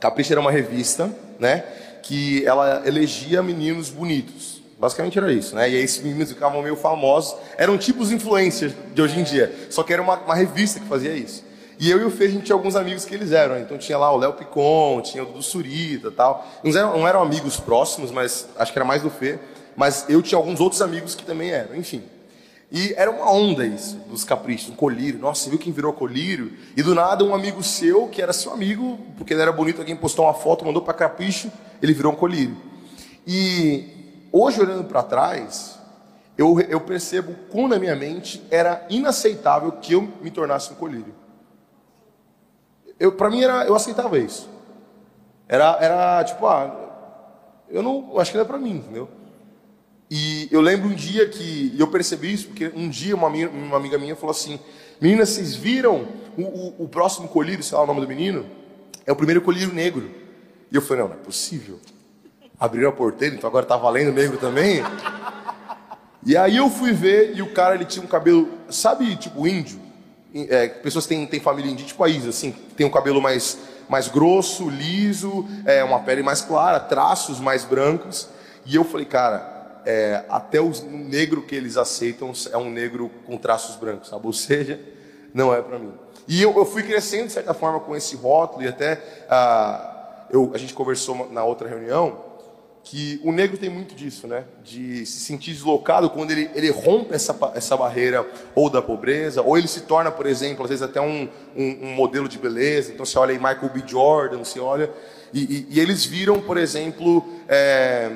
[0.00, 1.64] Capricho era uma revista, né?
[2.02, 4.62] Que ela elegia meninos bonitos.
[4.78, 5.68] Basicamente era isso, né?
[5.68, 7.36] E aí esses meninos ficavam meio famosos.
[7.58, 9.52] Eram tipos influencers de hoje em dia.
[9.68, 11.44] Só que era uma, uma revista que fazia isso.
[11.80, 13.56] E eu e o Fê, a gente tinha alguns amigos que eles eram.
[13.56, 13.60] Né?
[13.60, 16.46] Então tinha lá o Léo Picon, tinha o do Surita tal.
[16.64, 19.38] Não eram, não eram amigos próximos, mas acho que era mais do Fê
[19.78, 22.02] mas eu tinha alguns outros amigos que também eram, enfim.
[22.68, 25.20] E era uma onda isso, dos caprichos, um colírio.
[25.20, 26.52] Nossa, você viu quem virou colírio?
[26.76, 29.94] E do nada, um amigo seu, que era seu amigo, porque ele era bonito, alguém
[29.94, 31.48] postou uma foto, mandou para capricho,
[31.80, 32.56] ele virou um colírio.
[33.24, 35.78] E hoje, olhando para trás,
[36.36, 41.14] eu, eu percebo como na minha mente era inaceitável que eu me tornasse um colírio.
[42.98, 44.50] Eu, para mim, era, eu aceitava isso.
[45.46, 46.74] Era, era tipo, ah,
[47.68, 49.08] eu não, acho que não é para mim, entendeu?
[50.10, 53.98] E eu lembro um dia que eu percebi isso, porque um dia uma, uma amiga
[53.98, 54.58] minha falou assim:
[55.00, 58.46] Meninas, vocês viram o, o, o, próximo colírio, sei lá o nome do menino?
[59.06, 60.10] É o primeiro colírio negro.
[60.72, 61.78] E eu falei: Não, não é possível.
[62.58, 64.82] Abriram a porteira, então agora tá valendo negro também.
[66.24, 69.80] E aí eu fui ver e o cara ele tinha um cabelo, sabe, tipo índio?
[70.34, 74.08] É, pessoas têm, têm família índia, tipo a Isa, assim, tem um cabelo mais, mais
[74.08, 78.28] grosso, liso, é, uma pele mais clara, traços mais brancos.
[78.66, 83.36] E eu falei, cara, é, até o negro que eles aceitam é um negro com
[83.36, 84.26] traços brancos, sabe?
[84.26, 84.80] Ou seja,
[85.32, 85.92] não é para mim.
[86.26, 90.50] E eu, eu, fui crescendo de certa forma com esse rótulo e até ah, eu,
[90.54, 92.28] a gente conversou na outra reunião
[92.90, 94.44] que o negro tem muito disso, né?
[94.64, 99.58] De se sentir deslocado quando ele, ele rompe essa, essa barreira ou da pobreza, ou
[99.58, 102.90] ele se torna, por exemplo, às vezes até um, um, um modelo de beleza.
[102.90, 103.82] Então você olha aí Michael B.
[103.86, 104.90] Jordan, você olha,
[105.34, 108.10] e, e, e eles viram, por exemplo, é,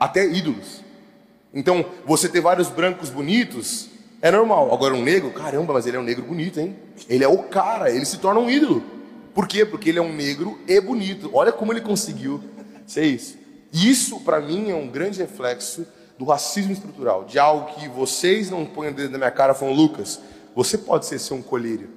[0.00, 0.81] até ídolos.
[1.52, 3.88] Então, você ter vários brancos bonitos
[4.20, 4.72] é normal.
[4.72, 6.76] Agora, um negro, caramba, mas ele é um negro bonito, hein?
[7.08, 8.82] Ele é o cara, ele se torna um ídolo.
[9.34, 9.64] Por quê?
[9.64, 11.30] Porque ele é um negro e bonito.
[11.32, 12.42] Olha como ele conseguiu
[12.86, 13.36] ser isso.
[13.72, 15.86] Isso, para mim, é um grande reflexo
[16.18, 19.76] do racismo estrutural, de algo que vocês não põem o dedo na minha cara falando,
[19.76, 20.20] Lucas,
[20.54, 21.88] você pode ser, ser um colírio,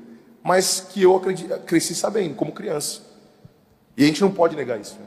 [0.41, 3.01] mas que eu acredito, cresci sabendo, como criança.
[3.97, 4.95] E a gente não pode negar isso.
[4.95, 5.05] Né?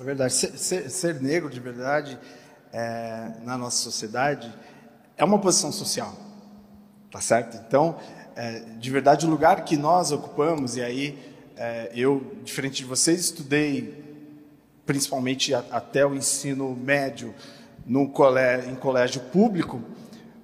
[0.00, 0.32] É verdade.
[0.32, 2.18] Ser, ser, ser negro, de verdade,
[2.74, 4.52] é, na nossa sociedade,
[5.16, 6.12] é uma posição social.
[7.10, 7.56] Tá certo?
[7.66, 7.96] Então,
[8.34, 11.16] é, de verdade, o lugar que nós ocupamos, e aí
[11.56, 14.02] é, eu, diferente de vocês, estudei
[14.84, 17.32] principalmente a, até o ensino médio
[17.86, 19.80] no colégio, em colégio público,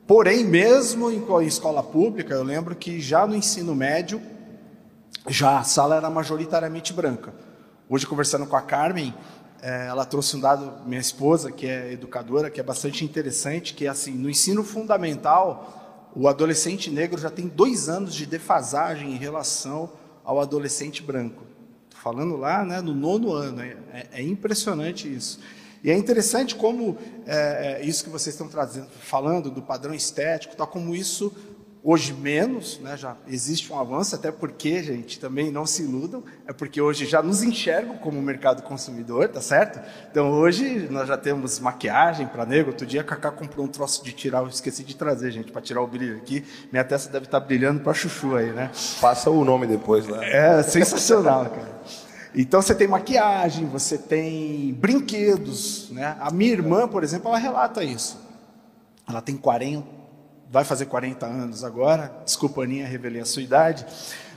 [0.06, 4.22] porém, mesmo em, em escola pública, eu lembro que já no ensino médio,
[5.26, 7.34] já a sala era majoritariamente branca.
[7.88, 9.12] Hoje, conversando com a Carmen,
[9.62, 13.88] ela trouxe um dado, minha esposa, que é educadora, que é bastante interessante, que é
[13.88, 19.92] assim, no ensino fundamental, o adolescente negro já tem dois anos de defasagem em relação
[20.24, 21.44] ao adolescente branco.
[21.90, 25.40] Tô falando lá né, no nono ano, é, é, é impressionante isso.
[25.82, 30.54] E é interessante como é, é isso que vocês estão trazendo, falando do padrão estético,
[30.54, 31.32] tal como isso
[31.82, 36.52] Hoje menos, né, já existe um avanço, até porque, gente, também não se iludam, é
[36.52, 39.80] porque hoje já nos enxergam como mercado consumidor, tá certo?
[40.10, 42.72] Então hoje nós já temos maquiagem para negro.
[42.72, 45.62] Outro dia a Cacá comprou um troço de tirar, eu esqueci de trazer, gente, para
[45.62, 46.44] tirar o brilho aqui.
[46.70, 48.70] Minha testa deve estar tá brilhando para chuchu aí, né?
[49.00, 50.18] Passa o nome depois lá.
[50.18, 50.58] Né?
[50.58, 51.80] É sensacional, cara.
[52.34, 56.14] Então você tem maquiagem, você tem brinquedos, né?
[56.20, 58.20] A minha irmã, por exemplo, ela relata isso.
[59.08, 59.99] Ela tem 40
[60.50, 63.86] vai fazer 40 anos agora, desculpa Aninha, revelei a sua idade,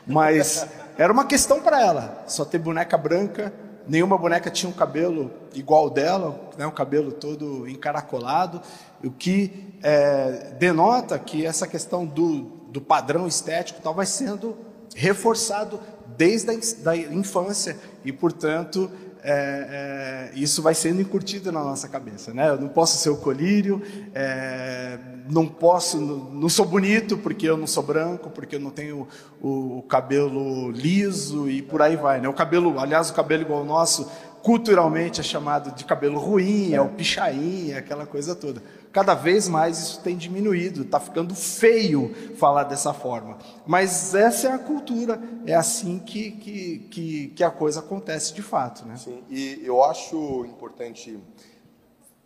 [0.06, 3.52] mas era uma questão para ela, só ter boneca branca,
[3.88, 8.62] nenhuma boneca tinha um cabelo igual dela, né, um cabelo todo encaracolado,
[9.04, 14.56] o que é, denota que essa questão do, do padrão estético tal vai sendo
[14.95, 15.80] reforçado
[16.15, 17.76] desde a da infância.
[18.06, 18.91] E, portanto,
[19.24, 22.50] é, é, isso vai sendo encurtido na nossa cabeça, né?
[22.50, 23.82] Eu não posso ser o colírio,
[24.14, 29.08] é, não posso, não sou bonito porque eu não sou branco, porque eu não tenho
[29.42, 32.28] o, o, cabelo liso e por aí vai, né?
[32.28, 36.82] O cabelo, aliás, o cabelo igual o nosso, culturalmente é chamado de cabelo ruim, é
[36.82, 38.62] o pichain, é aquela coisa toda
[38.94, 43.40] cada vez mais isso tem diminuído, está ficando feio falar dessa forma.
[43.66, 48.44] Mas essa é a cultura, é assim que, que, que, que a coisa acontece de
[48.44, 48.86] fato.
[48.86, 48.96] Né?
[48.96, 51.20] Sim, e eu acho importante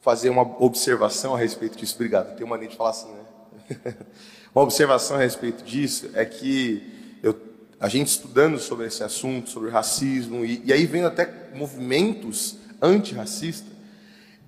[0.02, 1.96] fazer uma observação a respeito disso.
[1.96, 3.96] Obrigado, tenho mania de falar assim, né?
[4.54, 7.34] uma observação a respeito disso é que eu,
[7.80, 13.77] a gente estudando sobre esse assunto, sobre racismo, e, e aí vendo até movimentos antirracistas,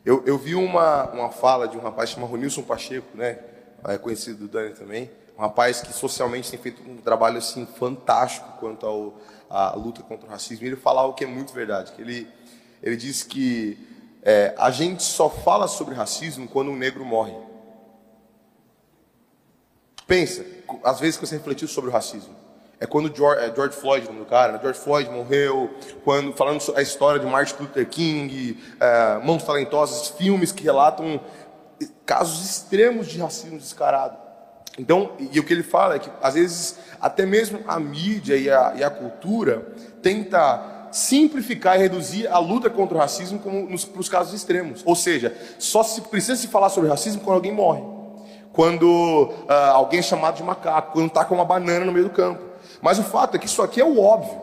[0.06, 3.40] eu, eu vi uma, uma fala de um rapaz chamado Ronilson Pacheco, né?
[3.86, 5.10] É conhecido do Dani também.
[5.38, 10.28] Um rapaz que socialmente tem feito um trabalho assim fantástico quanto ao, à luta contra
[10.28, 10.66] o racismo.
[10.66, 11.92] E ele fala algo que é muito verdade.
[11.94, 12.28] Que ele,
[12.84, 13.78] ele diz que
[14.22, 17.36] é, a gente só fala sobre racismo quando um negro morre.
[20.06, 20.46] Pensa,
[20.84, 22.36] às vezes que você refletiu sobre o racismo.
[22.80, 24.60] É quando George, é George Floyd, o nome do cara, né?
[24.62, 25.70] George Floyd morreu,
[26.06, 31.20] quando falando a história de Martin Luther King, é, Mãos Talentosas, filmes que relatam
[32.06, 34.18] casos extremos de racismo descarado.
[34.78, 38.50] Então, e, o que ele fala é que, às vezes, até mesmo a mídia e
[38.50, 39.68] a, e a cultura
[40.02, 44.82] tenta simplificar e reduzir a luta contra o racismo para os casos extremos.
[44.86, 47.84] Ou seja, só se precisa se falar sobre racismo quando alguém morre.
[48.54, 48.86] Quando
[49.48, 52.49] uh, alguém é chamado de macaco, quando está com uma banana no meio do campo.
[52.82, 54.40] Mas o fato é que isso aqui é o óbvio.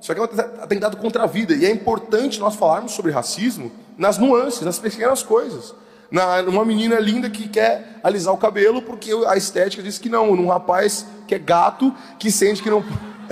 [0.00, 1.54] Isso aqui é um atentado contra a vida.
[1.54, 5.74] E é importante nós falarmos sobre racismo nas nuances, nas pequenas coisas.
[6.10, 10.34] Na, numa menina linda que quer alisar o cabelo porque a estética diz que não.
[10.34, 12.82] Num rapaz que é gato, que sente que não.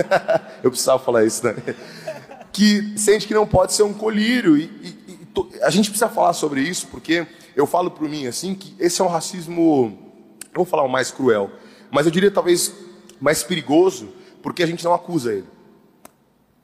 [0.63, 1.55] Eu precisava falar isso, né?
[2.53, 4.57] Que sente que não pode ser um colírio.
[4.57, 5.49] E, e, e to...
[5.63, 9.05] a gente precisa falar sobre isso porque eu falo por mim assim que esse é
[9.05, 9.99] um racismo.
[10.47, 11.51] Não vou falar o mais cruel,
[11.91, 12.73] mas eu diria talvez
[13.21, 14.09] mais perigoso
[14.49, 15.45] porque a gente não acusa ele.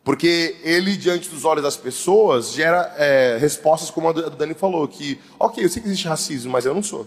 [0.02, 4.88] Porque ele, diante dos olhos das pessoas, gera é, respostas como a do Dani falou,
[4.88, 7.06] que, ok, eu sei que existe racismo, mas eu não sou.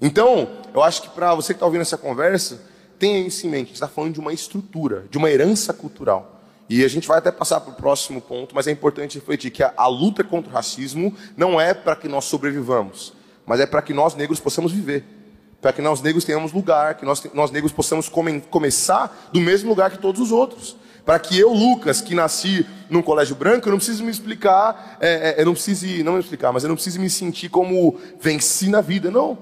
[0.00, 2.62] Então, eu acho que para você que está ouvindo essa conversa,
[2.98, 6.40] tenha isso em mente, a gente está falando de uma estrutura, de uma herança cultural.
[6.66, 9.62] E a gente vai até passar para o próximo ponto, mas é importante refletir que
[9.62, 13.12] a, a luta contra o racismo não é para que nós sobrevivamos,
[13.44, 15.19] mas é para que nós negros possamos viver
[15.60, 19.68] para que nós negros tenhamos lugar, que nós, nós negros possamos come, começar do mesmo
[19.68, 20.76] lugar que todos os outros.
[21.04, 25.30] Para que eu, Lucas, que nasci num colégio branco, eu não preciso me explicar, é,
[25.30, 28.68] é, eu não preciso, não me explicar, mas eu não preciso me sentir como venci
[28.68, 29.38] na vida, não.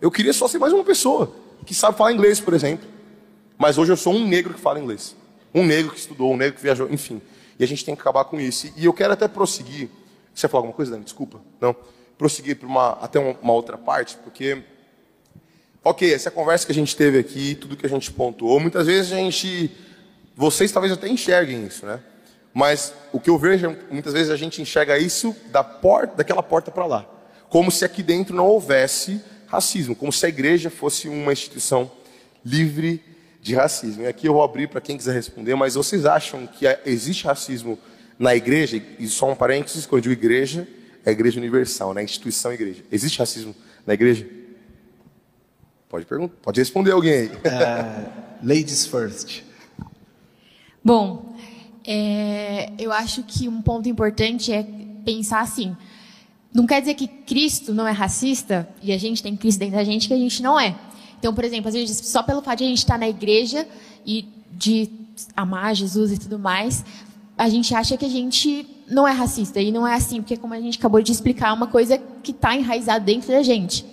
[0.00, 1.32] Eu queria só ser mais uma pessoa
[1.64, 2.88] que sabe falar inglês, por exemplo.
[3.56, 5.14] Mas hoje eu sou um negro que fala inglês.
[5.54, 7.22] Um negro que estudou, um negro que viajou, enfim.
[7.58, 8.72] E a gente tem que acabar com isso.
[8.76, 9.88] E eu quero até prosseguir.
[10.34, 11.04] Você falar alguma coisa, Dani?
[11.04, 11.40] Desculpa.
[11.60, 11.76] Não?
[12.18, 14.64] Prosseguir para uma, até uma outra parte, porque
[15.84, 19.12] Ok, essa conversa que a gente teve aqui, tudo que a gente pontuou, muitas vezes
[19.12, 19.68] a gente,
[20.36, 21.98] vocês talvez até enxerguem isso, né?
[22.54, 26.70] Mas o que eu vejo, muitas vezes a gente enxerga isso da porta, daquela porta
[26.70, 27.04] para lá,
[27.48, 31.90] como se aqui dentro não houvesse racismo, como se a igreja fosse uma instituição
[32.44, 33.02] livre
[33.40, 34.04] de racismo.
[34.04, 37.76] E aqui eu vou abrir para quem quiser responder, mas vocês acham que existe racismo
[38.16, 38.80] na igreja?
[39.00, 40.68] E só um parênteses, quando eu digo igreja,
[41.04, 42.04] é a igreja universal, né?
[42.04, 42.84] instituição igreja.
[42.92, 43.52] Existe racismo
[43.84, 44.41] na igreja?
[45.92, 47.26] Pode perguntar, pode responder alguém aí.
[47.26, 48.08] Uh,
[48.42, 49.42] ladies first.
[50.82, 51.36] Bom,
[51.86, 54.66] é, eu acho que um ponto importante é
[55.04, 55.76] pensar assim.
[56.50, 59.84] Não quer dizer que Cristo não é racista e a gente tem Cristo dentro da
[59.84, 60.74] gente que a gente não é.
[61.18, 63.68] Então, por exemplo, às vezes só pelo fato de a gente estar na igreja
[64.06, 64.88] e de
[65.36, 66.82] amar Jesus e tudo mais,
[67.36, 70.54] a gente acha que a gente não é racista e não é assim, porque como
[70.54, 73.91] a gente acabou de explicar, é uma coisa que está enraizada dentro da gente.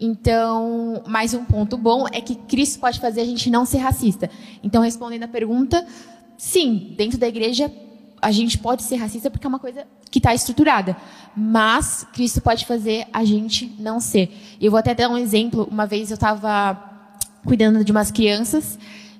[0.00, 4.28] Então, mais um ponto bom é que Cristo pode fazer a gente não ser racista.
[4.62, 5.86] Então, respondendo a pergunta,
[6.36, 7.70] sim, dentro da igreja
[8.20, 10.96] a gente pode ser racista porque é uma coisa que está estruturada.
[11.36, 14.34] Mas Cristo pode fazer a gente não ser.
[14.60, 15.68] Eu vou até dar um exemplo.
[15.70, 16.92] Uma vez eu estava
[17.44, 18.78] cuidando de umas crianças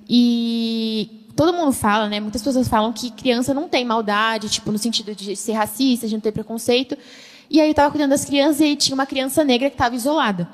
[0.08, 2.18] e todo mundo fala, né?
[2.18, 6.14] Muitas pessoas falam que criança não tem maldade, tipo no sentido de ser racista, de
[6.14, 6.96] não ter preconceito.
[7.50, 10.48] E aí eu estava cuidando das crianças e tinha uma criança negra que estava isolada.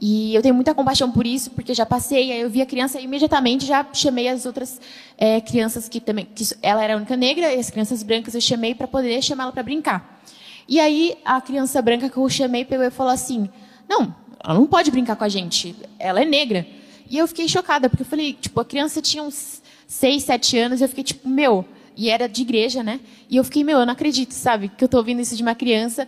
[0.00, 3.00] E eu tenho muita compaixão por isso, porque já passei, aí eu vi a criança
[3.00, 4.80] e imediatamente já chamei as outras
[5.16, 8.40] é, crianças que também, que ela era a única negra, e as crianças brancas eu
[8.40, 10.22] chamei para poder chamá-la para brincar.
[10.68, 13.48] E aí a criança branca que eu chamei pegou e falou assim:
[13.88, 16.64] "Não, ela não pode brincar com a gente, ela é negra".
[17.10, 20.80] E eu fiquei chocada, porque eu falei, tipo, a criança tinha uns seis, sete anos,
[20.80, 21.64] e eu fiquei tipo, meu,
[21.96, 23.00] e era de igreja, né?
[23.30, 25.54] E eu fiquei, meu, eu não acredito, sabe, que eu estou ouvindo isso de uma
[25.54, 26.06] criança.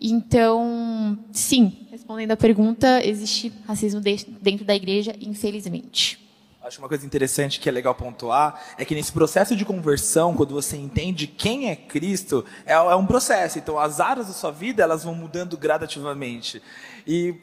[0.00, 6.18] Então, sim, respondendo a pergunta, existe racismo dentro da igreja, infelizmente.
[6.68, 10.52] Acho uma coisa interessante que é legal pontuar é que nesse processo de conversão, quando
[10.52, 13.58] você entende quem é Cristo, é, é um processo.
[13.58, 16.62] Então, as áreas da sua vida elas vão mudando gradativamente.
[17.10, 17.34] E,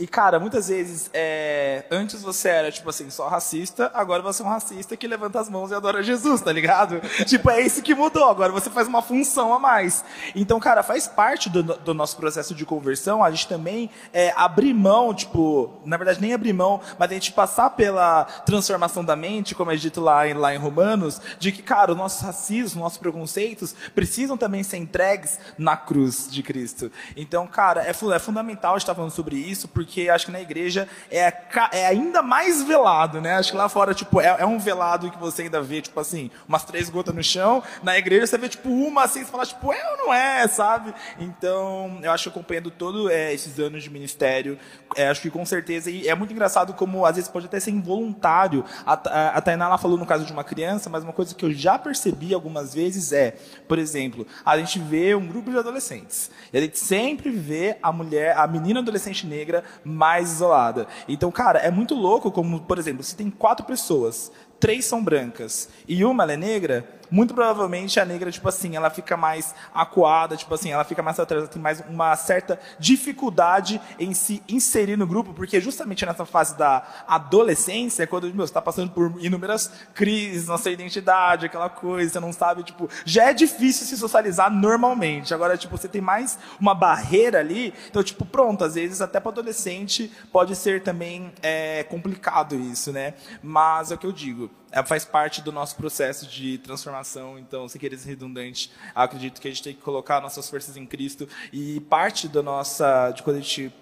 [0.00, 4.44] e cara, muitas vezes, é, antes você era, tipo assim, só racista, agora você é
[4.44, 7.00] um racista que levanta as mãos e adora Jesus, tá ligado?
[7.24, 8.28] tipo, é isso que mudou.
[8.28, 10.04] Agora você faz uma função a mais.
[10.34, 14.74] Então, cara, faz parte do, do nosso processo de conversão a gente também é, abrir
[14.74, 18.71] mão, tipo, na verdade, nem abrir mão, mas a gente passar pela transformação
[19.04, 22.24] da mente, como é dito lá em, lá em Romanos, de que, cara, o nosso
[22.24, 26.90] racismo, nossos preconceitos precisam também ser entregues na cruz de Cristo.
[27.16, 31.32] Então, cara, é, é fundamental estar falando sobre isso, porque acho que na igreja é,
[31.72, 33.34] é ainda mais velado, né?
[33.34, 36.30] Acho que lá fora, tipo, é, é, um velado que você ainda vê, tipo assim,
[36.48, 37.62] umas três gotas no chão.
[37.82, 40.94] Na igreja você vê, tipo, uma assim, você fala, tipo, é ou não é, sabe?
[41.18, 44.58] Então, eu acho que acompanhando todos é, esses anos de ministério,
[44.96, 47.70] é, acho que com certeza, e é muito engraçado como às vezes pode até ser
[47.70, 48.51] involuntário.
[48.86, 51.44] A, a, a Tainá ela falou no caso de uma criança, mas uma coisa que
[51.44, 53.36] eu já percebi algumas vezes é,
[53.68, 56.30] por exemplo, a gente vê um grupo de adolescentes.
[56.52, 60.86] E a gente sempre vê a mulher, a menina adolescente adolescente negra mais isolada.
[61.08, 65.68] Então, cara, é muito louco como, por exemplo, se tem quatro pessoas, três são brancas
[65.88, 70.52] e uma é negra, muito provavelmente a negra, tipo assim, ela fica mais acuada, tipo
[70.54, 75.34] assim, ela fica mais atrás, tem mais uma certa dificuldade em se inserir no grupo,
[75.34, 80.56] porque justamente nessa fase da adolescência, quando meu, você está passando por inúmeras crises na
[80.56, 85.34] sua identidade, aquela coisa, você não sabe, tipo, já é difícil se socializar normalmente.
[85.34, 89.30] Agora, tipo, você tem mais uma barreira ali, então, tipo, pronto, às vezes até para
[89.30, 93.12] adolescente pode ser também é, complicado isso, né?
[93.42, 97.38] Mas é o que eu digo é, faz parte do nosso processo de transformação.
[97.38, 100.86] Então, sem querer ser redundante, acredito que a gente tem que colocar nossas forças em
[100.86, 103.72] Cristo e parte da nossa, de quando a gente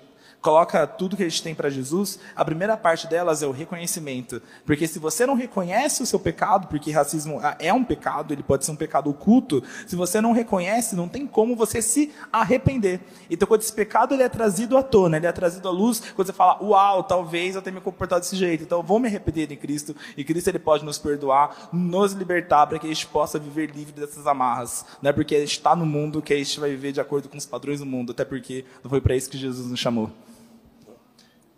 [0.41, 4.41] coloca tudo que a gente tem para Jesus, a primeira parte delas é o reconhecimento.
[4.65, 8.65] Porque se você não reconhece o seu pecado, porque racismo é um pecado, ele pode
[8.65, 13.01] ser um pecado oculto, se você não reconhece, não tem como você se arrepender.
[13.31, 16.27] Então, quando esse pecado ele é trazido à tona, ele é trazido à luz, quando
[16.27, 19.53] você fala, uau, talvez eu tenha me comportado desse jeito, então eu vou me arrepender
[19.53, 23.39] em Cristo, e Cristo ele pode nos perdoar, nos libertar, para que a gente possa
[23.39, 24.85] viver livre dessas amarras.
[25.03, 27.29] Não é porque a gente está no mundo que a gente vai viver de acordo
[27.29, 30.11] com os padrões do mundo, até porque não foi para isso que Jesus nos chamou.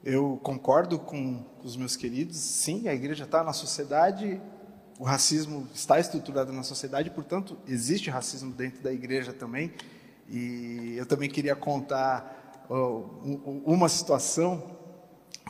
[0.05, 4.41] Eu concordo com os meus queridos, sim, a igreja está na sociedade
[5.03, 9.73] o racismo está estruturado na sociedade, portanto, existe racismo dentro da igreja também.
[10.29, 12.65] E eu também queria contar
[13.65, 14.77] uma situação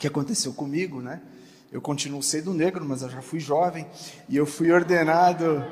[0.01, 1.21] que aconteceu comigo, né?
[1.71, 3.87] Eu continuo sendo negro, mas eu já fui jovem
[4.27, 5.63] e eu fui ordenado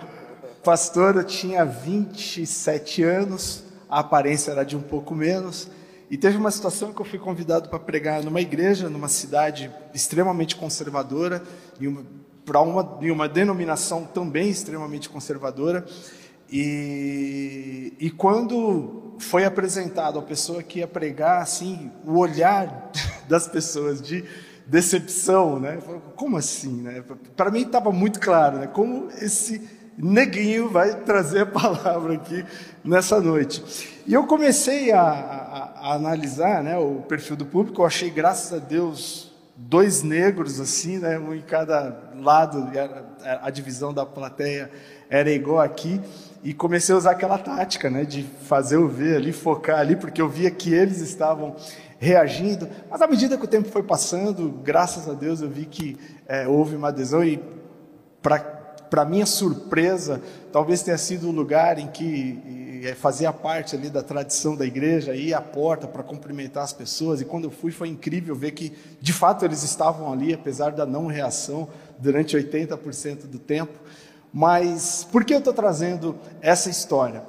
[0.63, 5.69] pastor, eu tinha 27 anos, a aparência era de um pouco menos.
[6.11, 10.57] E teve uma situação que eu fui convidado para pregar numa igreja, numa cidade extremamente
[10.57, 11.41] conservadora,
[12.45, 15.87] para uma, em uma denominação também extremamente conservadora.
[16.51, 22.91] E, e quando foi apresentado a pessoa que ia pregar, assim, o olhar
[23.29, 24.25] das pessoas de
[24.67, 25.79] decepção, né?
[26.17, 27.05] Como assim, né?
[27.37, 28.67] Para mim estava muito claro, né?
[28.67, 29.61] Como esse
[30.09, 32.45] neguinho vai trazer a palavra aqui
[32.85, 33.63] nessa noite.
[34.07, 37.83] E eu comecei a, a, a analisar, né, o perfil do público.
[37.83, 42.69] Eu achei, graças a Deus, dois negros assim, né, um em cada lado.
[43.25, 44.71] A, a divisão da plateia
[45.09, 46.01] era igual aqui
[46.43, 50.23] e comecei a usar aquela tática, né, de fazer o ver ali, focar ali, porque
[50.23, 51.55] eu via que eles estavam
[51.99, 52.69] reagindo.
[52.91, 56.49] Mas à medida que o tempo foi passando, graças a Deus eu vi que é,
[56.49, 57.43] houve uma adesão e
[58.23, 58.60] para
[59.05, 60.21] minha surpresa,
[60.53, 65.35] talvez tenha sido o lugar em que fazia parte ali da tradição da igreja, ir
[65.35, 67.21] à porta para cumprimentar as pessoas.
[67.21, 70.87] E quando eu fui, foi incrível ver que, de fato, eles estavam ali, apesar da
[70.87, 71.69] não reação
[71.99, 73.79] durante 80% do tempo.
[74.33, 77.23] Mas por que eu estou trazendo essa história?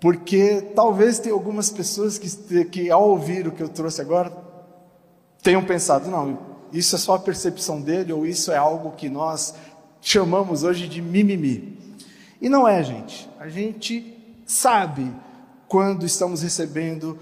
[0.00, 4.32] Porque talvez tenha algumas pessoas que, que, ao ouvir o que eu trouxe agora,
[5.42, 6.38] tenham pensado: não,
[6.72, 9.54] isso é só a percepção dele, ou isso é algo que nós
[10.00, 11.78] chamamos hoje de mimimi.
[12.40, 13.28] E não é, gente.
[13.38, 15.12] A gente sabe
[15.66, 17.18] quando estamos recebendo,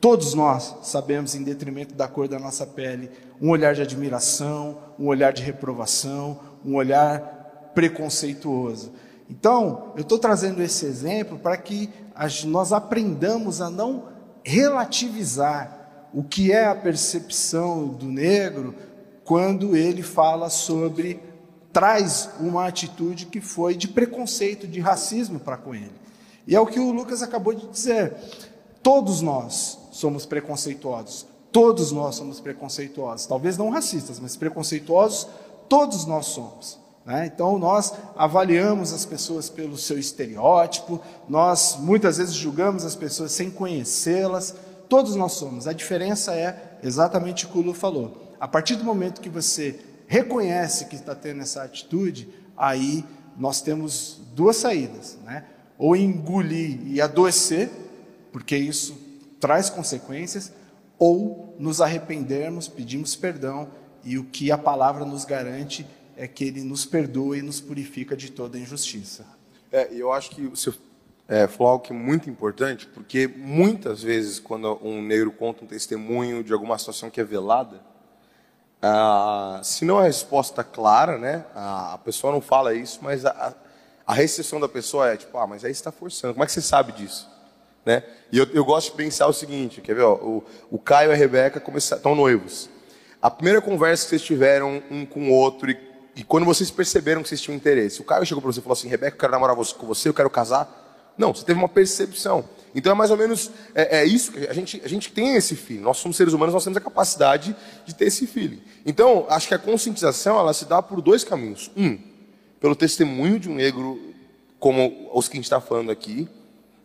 [0.00, 3.10] todos nós sabemos, em detrimento da cor da nossa pele,
[3.40, 8.92] um olhar de admiração, um olhar de reprovação, um olhar preconceituoso.
[9.28, 11.88] Então, eu estou trazendo esse exemplo para que
[12.44, 14.04] nós aprendamos a não
[14.44, 18.74] relativizar o que é a percepção do negro
[19.24, 21.20] quando ele fala sobre,
[21.72, 25.92] traz uma atitude que foi de preconceito, de racismo para com ele.
[26.46, 28.14] E é o que o Lucas acabou de dizer.
[28.82, 31.26] Todos nós somos preconceituosos.
[31.52, 33.26] Todos nós somos preconceituosos.
[33.26, 35.28] Talvez não racistas, mas preconceituosos,
[35.68, 36.78] todos nós somos.
[37.04, 37.30] Né?
[37.32, 43.50] Então, nós avaliamos as pessoas pelo seu estereótipo, nós muitas vezes julgamos as pessoas sem
[43.50, 44.54] conhecê-las,
[44.88, 45.66] todos nós somos.
[45.66, 48.16] A diferença é exatamente o que o Lu falou.
[48.40, 49.78] A partir do momento que você
[50.12, 53.02] reconhece que está tendo essa atitude, aí
[53.34, 55.16] nós temos duas saídas.
[55.24, 55.46] Né?
[55.78, 57.70] Ou engolir e adoecer,
[58.30, 58.94] porque isso
[59.40, 60.52] traz consequências,
[60.98, 63.70] ou nos arrependermos, pedimos perdão,
[64.04, 68.14] e o que a palavra nos garante é que ele nos perdoa e nos purifica
[68.14, 69.24] de toda injustiça.
[69.72, 70.74] É, eu acho que você
[71.26, 75.66] é, falou algo que é muito importante, porque muitas vezes, quando um negro conta um
[75.66, 77.91] testemunho de alguma situação que é velada,
[78.82, 83.54] ah, se não a resposta clara, né, a, a, pessoa não fala isso, mas a,
[84.06, 86.52] a recepção da pessoa é tipo, ah, mas aí você está forçando, como é que
[86.52, 87.30] você sabe disso?
[87.86, 88.02] Né?
[88.30, 91.14] E eu, eu gosto de pensar o seguinte, quer ver, ó, o, o Caio e
[91.14, 92.68] a Rebeca estão noivos.
[93.20, 97.22] A primeira conversa que vocês tiveram um com o outro e e quando vocês perceberam
[97.22, 99.32] que vocês tinham interesse, o Caio chegou para você e falou assim: Rebeca, eu quero
[99.32, 101.12] namorar com você, eu quero casar.
[101.16, 102.44] Não, você teve uma percepção.
[102.74, 105.54] Então é mais ou menos é, é isso que a gente, a gente tem esse
[105.54, 105.82] feeling.
[105.82, 107.54] Nós somos seres humanos, nós temos a capacidade
[107.84, 108.62] de ter esse feeling.
[108.86, 111.70] Então, acho que a conscientização ela se dá por dois caminhos.
[111.76, 111.98] Um,
[112.60, 114.00] pelo testemunho de um negro,
[114.58, 116.28] como os que a gente está falando aqui.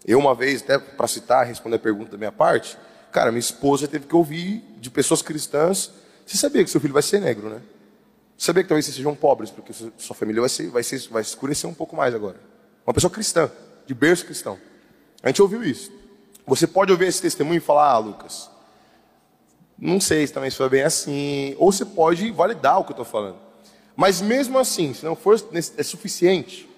[0.05, 2.77] Eu, uma vez, até para citar, responder a pergunta da minha parte,
[3.11, 5.91] cara, minha esposa teve que ouvir de pessoas cristãs:
[6.25, 7.61] você sabia que seu filho vai ser negro, né?
[8.37, 11.69] Sabia que talvez vocês sejam pobres, porque sua família vai, ser, vai, ser, vai escurecer
[11.69, 12.39] um pouco mais agora.
[12.85, 13.49] Uma pessoa cristã,
[13.85, 14.57] de berço cristão.
[15.21, 15.91] A gente ouviu isso.
[16.45, 18.49] Você pode ouvir esse testemunho e falar, ah, Lucas,
[19.77, 21.55] não sei se também foi bem assim.
[21.57, 23.37] Ou você pode validar o que eu estou falando.
[23.95, 26.69] Mas mesmo assim, se não for é suficiente,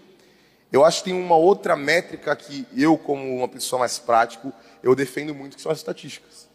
[0.71, 4.95] eu acho que tem uma outra métrica que eu, como uma pessoa mais prático, eu
[4.95, 6.47] defendo muito, que são as estatísticas.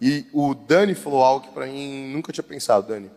[0.00, 3.10] E o Dani falou algo que para mim nunca tinha pensado, Dani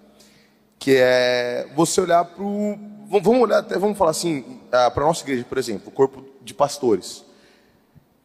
[0.81, 2.75] que é você olhar para o.
[3.05, 6.55] Vamos olhar até, vamos falar assim, para a nossa igreja, por exemplo, o corpo de
[6.55, 7.23] pastores.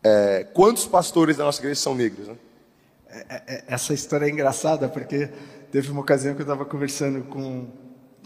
[0.09, 2.29] É, quantos pastores da nossa igreja são negros?
[2.29, 2.37] Né?
[3.09, 5.29] É, é, é, essa história é engraçada, porque
[5.73, 7.67] teve uma ocasião que eu estava conversando com.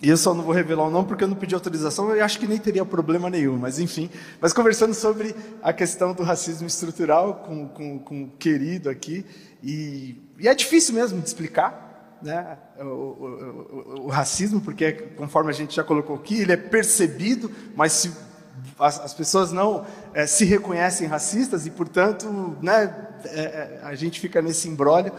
[0.02, 2.38] E eu só não vou revelar o nome porque eu não pedi autorização, eu acho
[2.38, 4.10] que nem teria problema nenhum, mas enfim.
[4.40, 9.26] Mas conversando sobre a questão do racismo estrutural com, com, com um querido aqui,
[9.62, 15.50] e, e é difícil mesmo de explicar, né, o, o, o, o, racismo, porque conforme
[15.50, 18.12] a gente já colocou aqui, ele é percebido, mas se,
[18.78, 24.40] as, as, pessoas não é, se reconhecem racistas e, portanto, né, é, a gente fica
[24.42, 25.12] nesse embrólio.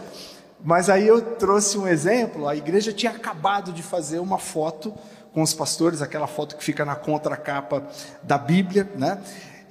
[0.64, 4.94] Mas aí eu trouxe um exemplo, a igreja tinha acabado de fazer uma foto
[5.32, 7.86] com os pastores, aquela foto que fica na contracapa
[8.22, 9.18] da Bíblia, né?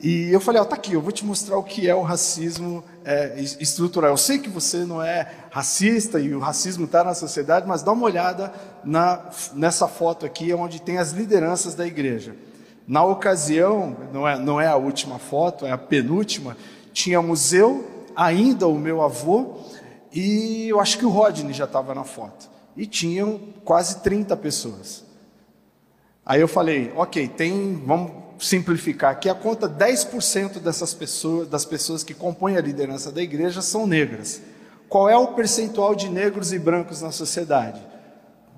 [0.04, 2.84] E eu falei, ó, tá aqui, eu vou te mostrar o que é o racismo
[3.06, 4.10] é, estrutural.
[4.10, 7.92] Eu sei que você não é racista e o racismo está na sociedade, mas dá
[7.92, 8.52] uma olhada
[8.84, 12.36] na, nessa foto aqui, onde tem as lideranças da igreja.
[12.92, 16.58] Na ocasião, não é, não é a última foto, é a penúltima,
[16.92, 19.60] tínhamos eu, ainda o meu avô,
[20.12, 22.50] e eu acho que o Rodney já estava na foto.
[22.76, 25.06] E tinham quase 30 pessoas.
[26.26, 32.04] Aí eu falei, ok, tem, vamos simplificar aqui, a conta 10% dessas pessoas, das pessoas
[32.04, 34.42] que compõem a liderança da igreja são negras.
[34.90, 37.82] Qual é o percentual de negros e brancos na sociedade?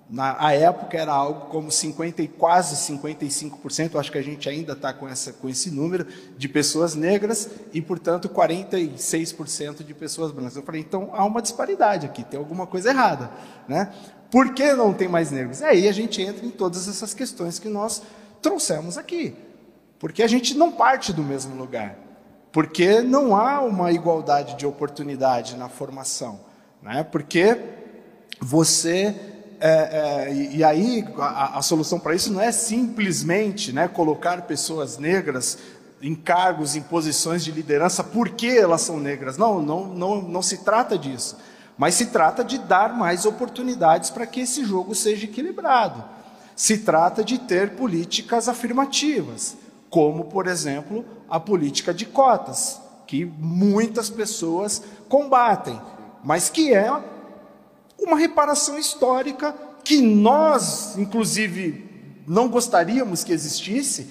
[0.09, 4.93] Na época era algo como 50 e quase 55%, acho que a gente ainda está
[4.93, 5.07] com,
[5.41, 6.05] com esse número,
[6.37, 10.55] de pessoas negras e, portanto, 46% de pessoas brancas.
[10.55, 13.31] Eu falei, então há uma disparidade aqui, tem alguma coisa errada.
[13.67, 13.91] Né?
[14.29, 15.61] Por que não tem mais negros?
[15.61, 18.01] Aí a gente entra em todas essas questões que nós
[18.41, 19.35] trouxemos aqui.
[19.97, 21.97] Porque a gente não parte do mesmo lugar.
[22.51, 26.41] Porque não há uma igualdade de oportunidade na formação.
[26.81, 27.03] Né?
[27.03, 27.57] Porque
[28.39, 29.15] você.
[29.59, 34.97] É, é, e aí a, a solução para isso não é simplesmente né, colocar pessoas
[34.97, 35.57] negras
[36.01, 39.37] em cargos, em posições de liderança, porque elas são negras.
[39.37, 41.37] Não, não, não, não se trata disso.
[41.77, 46.03] Mas se trata de dar mais oportunidades para que esse jogo seja equilibrado.
[46.55, 49.57] Se trata de ter políticas afirmativas
[49.89, 55.79] como, por exemplo, a política de cotas, que muitas pessoas combatem,
[56.23, 56.91] mas que é
[58.05, 61.89] uma reparação histórica que nós, inclusive,
[62.27, 64.07] não gostaríamos que existisse.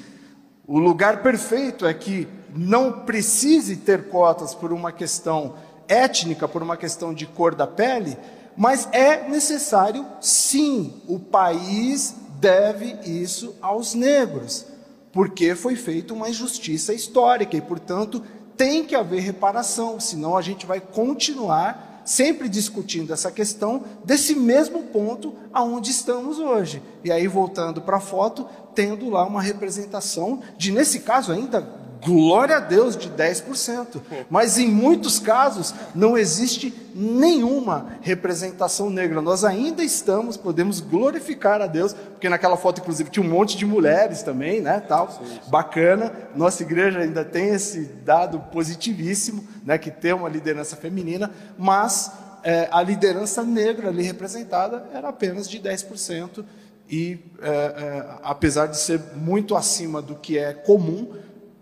[0.66, 5.54] O lugar perfeito é que não precise ter cotas por uma questão
[5.88, 8.16] étnica, por uma questão de cor da pele,
[8.56, 14.66] mas é necessário, sim, o país deve isso aos negros
[15.12, 18.22] porque foi feita uma injustiça histórica e, portanto,
[18.56, 24.84] tem que haver reparação, senão a gente vai continuar sempre discutindo essa questão desse mesmo
[24.84, 26.82] ponto aonde estamos hoje.
[27.04, 32.56] E aí, voltando para a foto, tendo lá uma representação de, nesse caso ainda, glória
[32.56, 34.00] a Deus, de 10%.
[34.28, 39.22] Mas em muitos casos não existe nenhuma representação negra.
[39.22, 43.64] Nós ainda estamos, podemos glorificar a Deus, porque naquela foto, inclusive, tinha um monte de
[43.64, 44.80] mulheres também, né?
[44.80, 45.08] Tal,
[45.48, 46.12] bacana.
[46.34, 49.78] Nossa igreja ainda tem esse dado positivíssimo, né?
[49.78, 55.60] Que tem uma liderança feminina, mas é, a liderança negra ali representada era apenas de
[55.60, 56.44] 10%.
[56.90, 61.14] E é, é, apesar de ser muito acima do que é comum,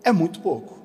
[0.04, 0.79] é muito pouco.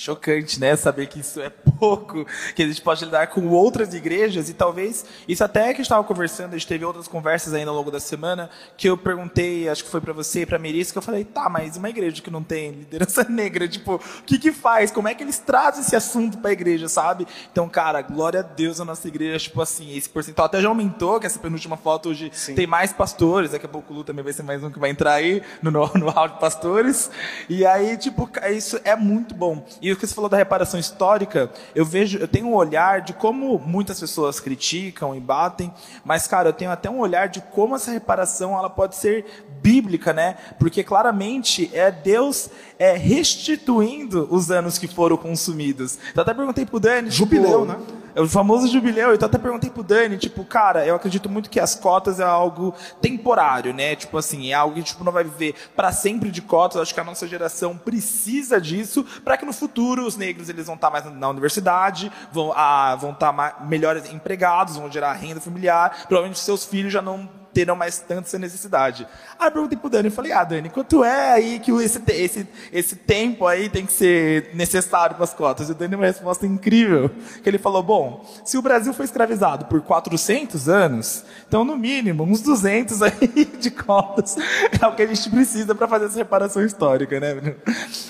[0.00, 0.74] Chocante, né?
[0.76, 5.04] Saber que isso é pouco, que a gente pode lidar com outras igrejas e talvez
[5.28, 7.90] isso até que a gente estava conversando, a gente teve outras conversas ainda ao longo
[7.90, 11.02] da semana que eu perguntei, acho que foi para você e para Meris, que eu
[11.02, 14.90] falei, tá, mas uma igreja que não tem liderança negra, tipo, o que que faz?
[14.90, 17.26] Como é que eles trazem esse assunto para a igreja, sabe?
[17.50, 21.20] Então, cara, glória a Deus a nossa igreja, tipo assim, esse percentual até já aumentou,
[21.20, 22.54] que essa penúltima foto hoje Sim.
[22.54, 24.90] tem mais pastores, daqui a pouco o Lu também vai ser mais um que vai
[24.90, 27.10] entrar aí no no, no de pastores.
[27.48, 29.66] E aí, tipo, isso é muito bom.
[29.80, 33.12] E o que você falou da reparação histórica, eu vejo, eu tenho um olhar de
[33.12, 35.72] como muitas pessoas criticam e batem,
[36.04, 39.26] mas cara, eu tenho até um olhar de como essa reparação ela pode ser
[39.62, 40.36] bíblica, né?
[40.58, 45.98] Porque claramente é Deus é, restituindo os anos que foram consumidos.
[46.10, 47.99] Então até perguntei pro Dani, jubileu, tipo, né?
[48.14, 49.14] É o famoso jubileu.
[49.14, 52.74] Então até perguntei pro Dani, tipo, cara, eu acredito muito que as cotas é algo
[53.00, 53.96] temporário, né?
[53.96, 56.80] Tipo assim, é algo que tipo não vai viver para sempre de cotas.
[56.80, 60.74] Acho que a nossa geração precisa disso para que no futuro os negros eles vão
[60.74, 65.40] estar tá mais na universidade, vão ah, vão estar tá melhores empregados, vão gerar renda
[65.40, 66.04] familiar.
[66.06, 69.06] Provavelmente seus filhos já não terão mais tanto essa necessidade.
[69.38, 72.48] Aí eu perguntei pro Dani, eu falei, ah, Dani, quanto é aí que esse, esse,
[72.72, 75.68] esse tempo aí tem que ser necessário para as cotas?
[75.68, 77.10] E o Dani uma resposta incrível,
[77.42, 82.24] que ele falou, bom, se o Brasil foi escravizado por 400 anos, então no mínimo
[82.24, 84.36] uns 200 aí de cotas
[84.80, 87.54] é o que a gente precisa para fazer essa reparação histórica, né?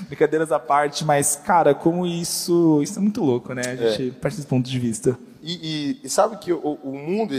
[0.06, 3.62] Brincadeiras à parte, mas, cara, como isso, isso é muito louco, né?
[3.66, 4.20] A gente é.
[4.20, 5.18] parte desse ponto de vista.
[5.42, 7.34] E, e, e sabe que o, o mundo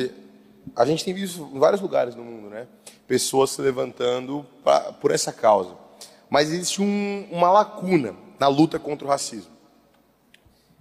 [0.75, 2.67] a gente tem visto em vários lugares no mundo, né?
[3.07, 5.75] Pessoas se levantando pra, por essa causa.
[6.29, 9.51] Mas existe um, uma lacuna na luta contra o racismo.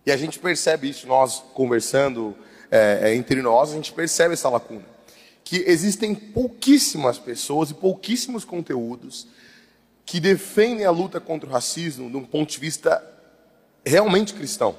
[0.06, 2.34] E a gente percebe isso, nós conversando
[2.70, 4.84] é, é entre nós, a gente percebe essa lacuna.
[5.42, 9.26] que existem pouquíssimas pessoas e pouquíssimos conteúdos
[10.06, 13.02] que defendem a luta contra o racismo de um ponto de vista
[13.84, 14.76] realmente cristão.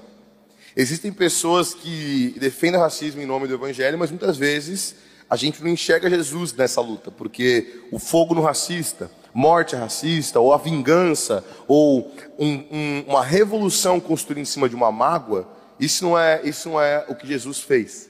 [0.75, 4.95] Existem pessoas que defendem o racismo em nome do evangelho, mas muitas vezes
[5.29, 10.53] a gente não enxerga Jesus nessa luta, porque o fogo no racista, morte racista, ou
[10.53, 15.47] a vingança, ou um, um, uma revolução construída em cima de uma mágoa,
[15.79, 18.09] isso não é, isso não é o que Jesus fez.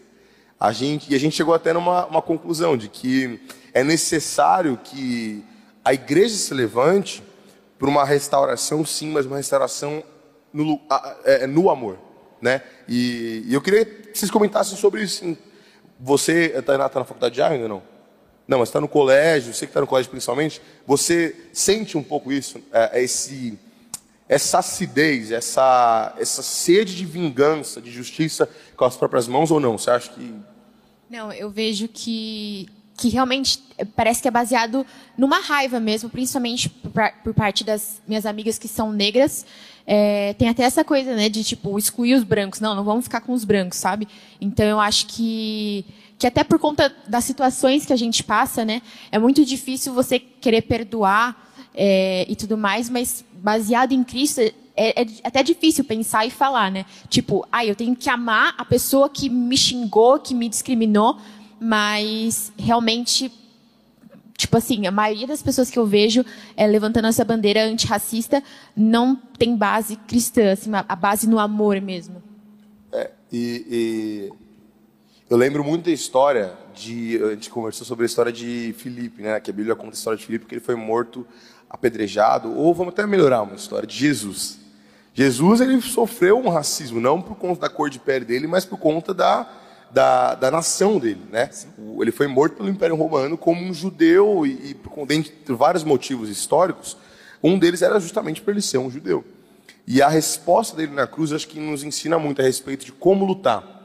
[0.60, 3.40] A gente, e a gente chegou até numa uma conclusão de que
[3.74, 5.44] é necessário que
[5.84, 7.24] a igreja se levante
[7.80, 10.04] por uma restauração, sim, mas uma restauração
[10.54, 10.80] no,
[11.24, 12.11] é, no amor.
[12.42, 12.62] Né?
[12.88, 15.38] E, e, eu queria que vocês comentassem sobre isso.
[16.00, 17.84] Você está na, tá na faculdade já ainda não?
[18.48, 22.32] Não, mas está no colégio, você que está no colégio principalmente, você sente um pouco
[22.34, 23.58] isso, é, esse,
[24.28, 29.78] essa acidez, essa, essa sede de vingança, de justiça com as próprias mãos ou não?
[29.78, 30.36] Você acha que.
[31.10, 32.68] Não, eu vejo que,
[32.98, 33.60] que realmente
[33.96, 34.86] parece que é baseado
[35.18, 36.92] numa raiva mesmo, principalmente por,
[37.24, 39.46] por parte das minhas amigas que são negras.
[39.86, 42.60] É, tem até essa coisa, né, de tipo excluir os brancos.
[42.60, 44.08] Não, não vamos ficar com os brancos, sabe?
[44.40, 45.86] Então eu acho que
[46.18, 50.20] que até por conta das situações que a gente passa, né, é muito difícil você
[50.20, 54.54] querer perdoar é, e tudo mais, mas baseado em Cristo é,
[55.02, 56.86] é, até difícil pensar e falar, né?
[57.10, 61.18] Tipo, ah, eu tenho que amar a pessoa que me xingou, que me discriminou,
[61.62, 63.32] mas realmente
[64.42, 66.26] Tipo assim, a maioria das pessoas que eu vejo
[66.58, 68.42] é, levantando essa bandeira antirracista
[68.76, 72.24] não tem base cristã, assim, a base no amor mesmo.
[72.92, 74.34] É, e, e,
[75.30, 77.24] eu lembro muito da história de.
[77.24, 79.40] A gente conversou sobre a história de Filipe, né?
[79.40, 81.24] Que a Bíblia conta a história de Filipe, que ele foi morto,
[81.70, 84.58] apedrejado, ou vamos até melhorar uma história de Jesus.
[85.14, 88.80] Jesus ele sofreu um racismo, não por conta da cor de pele dele, mas por
[88.80, 89.48] conta da
[89.94, 91.50] da, da nação dele, né?
[92.00, 96.30] Ele foi morto pelo Império Romano como um judeu e, e por dentre vários motivos
[96.30, 96.98] históricos,
[97.44, 99.24] um deles era justamente por ele ser um judeu.
[99.86, 103.26] E a resposta dele na cruz acho que nos ensina muito a respeito de como
[103.26, 103.80] lutar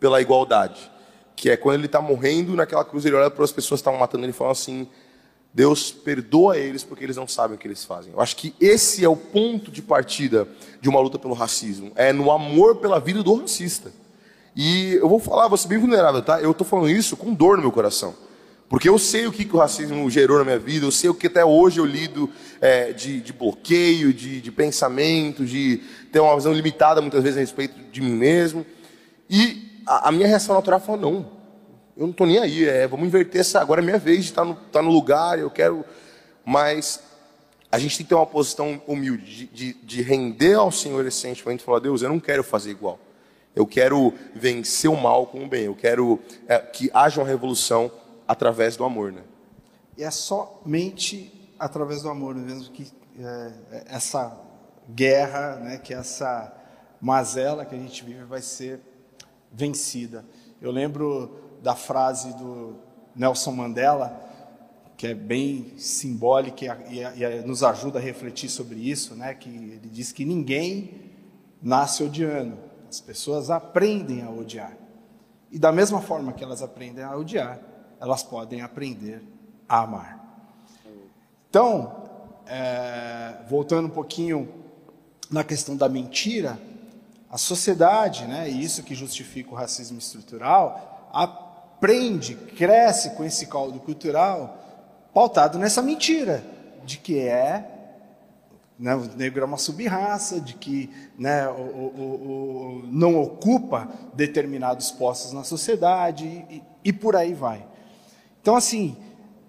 [0.00, 0.90] pela igualdade,
[1.36, 4.00] que é quando ele está morrendo naquela cruz ele olha para as pessoas que estavam
[4.00, 4.88] matando ele e fala assim:
[5.52, 8.12] Deus perdoa eles porque eles não sabem o que eles fazem.
[8.12, 10.48] Eu acho que esse é o ponto de partida
[10.80, 13.92] de uma luta pelo racismo, é no amor pela vida do racista.
[14.60, 16.40] E eu vou falar, vou ser bem vulnerável, tá?
[16.40, 18.12] Eu estou falando isso com dor no meu coração.
[18.68, 21.14] Porque eu sei o que, que o racismo gerou na minha vida, eu sei o
[21.14, 22.28] que até hoje eu lido
[22.60, 25.80] é, de, de, bloqueio, de, de pensamento, de
[26.10, 28.66] ter uma visão limitada muitas vezes a respeito de mim mesmo.
[29.30, 31.30] E a, a minha reação natural foi: não,
[31.96, 33.60] eu não estou nem aí, é, vamos inverter essa.
[33.60, 35.84] Agora é minha vez de estar no, estar no lugar, eu quero.
[36.44, 37.00] Mas
[37.70, 41.18] a gente tem que ter uma posição humilde, de, de, de render ao Senhor esse
[41.18, 42.98] sentimento e falar: Deus, eu não quero fazer igual.
[43.54, 45.64] Eu quero vencer o mal com o bem.
[45.64, 47.90] Eu quero é, que haja uma revolução
[48.26, 49.22] através do amor, né?
[49.96, 52.86] E é somente através do amor mesmo que
[53.18, 53.52] é,
[53.86, 54.38] essa
[54.88, 56.54] guerra, né, que essa
[57.00, 58.80] mazela que a gente vive vai ser
[59.52, 60.24] vencida.
[60.60, 62.76] Eu lembro da frase do
[63.14, 64.24] Nelson Mandela,
[64.96, 69.48] que é bem simbólica e, e, e nos ajuda a refletir sobre isso, né, que
[69.48, 71.12] ele diz que ninguém
[71.62, 72.56] nasce odiando,
[72.88, 74.72] as pessoas aprendem a odiar.
[75.50, 77.60] E da mesma forma que elas aprendem a odiar,
[78.00, 79.22] elas podem aprender
[79.68, 80.18] a amar.
[81.50, 82.04] Então,
[82.46, 84.48] é, voltando um pouquinho
[85.30, 86.58] na questão da mentira,
[87.30, 93.78] a sociedade, né, e isso que justifica o racismo estrutural, aprende, cresce com esse caldo
[93.80, 94.58] cultural
[95.12, 96.44] pautado nessa mentira
[96.84, 97.77] de que é
[98.78, 104.92] né, o negro é uma subraça, de que né, o, o, o, não ocupa determinados
[104.92, 107.66] postos na sociedade e, e por aí vai.
[108.40, 108.96] Então, assim,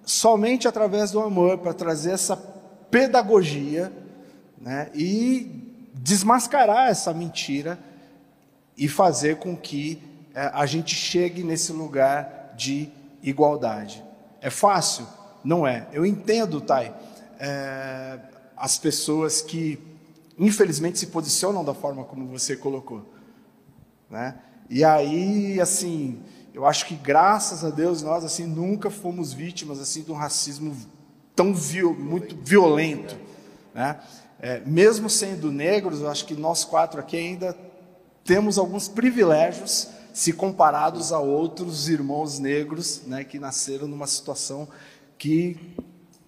[0.04, 2.36] somente através do amor para trazer essa
[2.90, 3.94] pedagogia
[4.60, 7.78] né, e desmascarar essa mentira
[8.76, 10.02] e fazer com que
[10.34, 12.90] é, a gente chegue nesse lugar de
[13.22, 14.04] igualdade.
[14.42, 15.06] É fácil?
[15.44, 15.88] Não é.
[15.92, 16.92] Eu entendo, Thay.
[17.40, 18.20] É,
[18.60, 19.80] as pessoas que,
[20.38, 23.06] infelizmente, se posicionam da forma como você colocou.
[24.10, 24.38] Né?
[24.70, 26.22] E aí, assim,
[26.54, 30.76] eu acho que graças a Deus nós assim nunca fomos vítimas assim de um racismo
[31.36, 33.18] tão viol, muito violento,
[33.74, 34.00] né?
[34.42, 37.56] É, mesmo sendo negros, eu acho que nós quatro aqui ainda
[38.24, 44.68] temos alguns privilégios se comparados a outros irmãos negros, né, que nasceram numa situação
[45.18, 45.76] que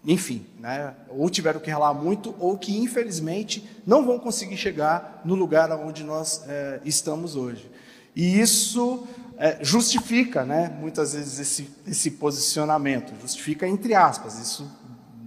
[0.06, 5.36] enfim, né, ou tiveram que ralar muito, ou que infelizmente não vão conseguir chegar no
[5.36, 7.70] lugar onde nós é, estamos hoje.
[8.16, 14.40] E isso é, justifica, né, muitas vezes esse, esse posicionamento, justifica entre aspas.
[14.40, 14.70] Isso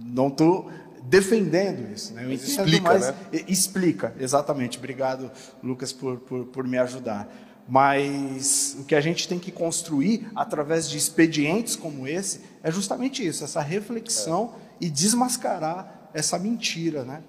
[0.05, 0.69] não estou
[1.03, 2.23] defendendo isso, né?
[2.23, 3.15] Eu Mas entendo, explica, né?
[3.47, 4.77] explica, exatamente.
[4.77, 5.31] Obrigado,
[5.63, 7.29] Lucas, por, por, por me ajudar.
[7.67, 13.25] Mas o que a gente tem que construir através de expedientes como esse é justamente
[13.25, 17.21] isso, essa reflexão e desmascarar essa mentira, né?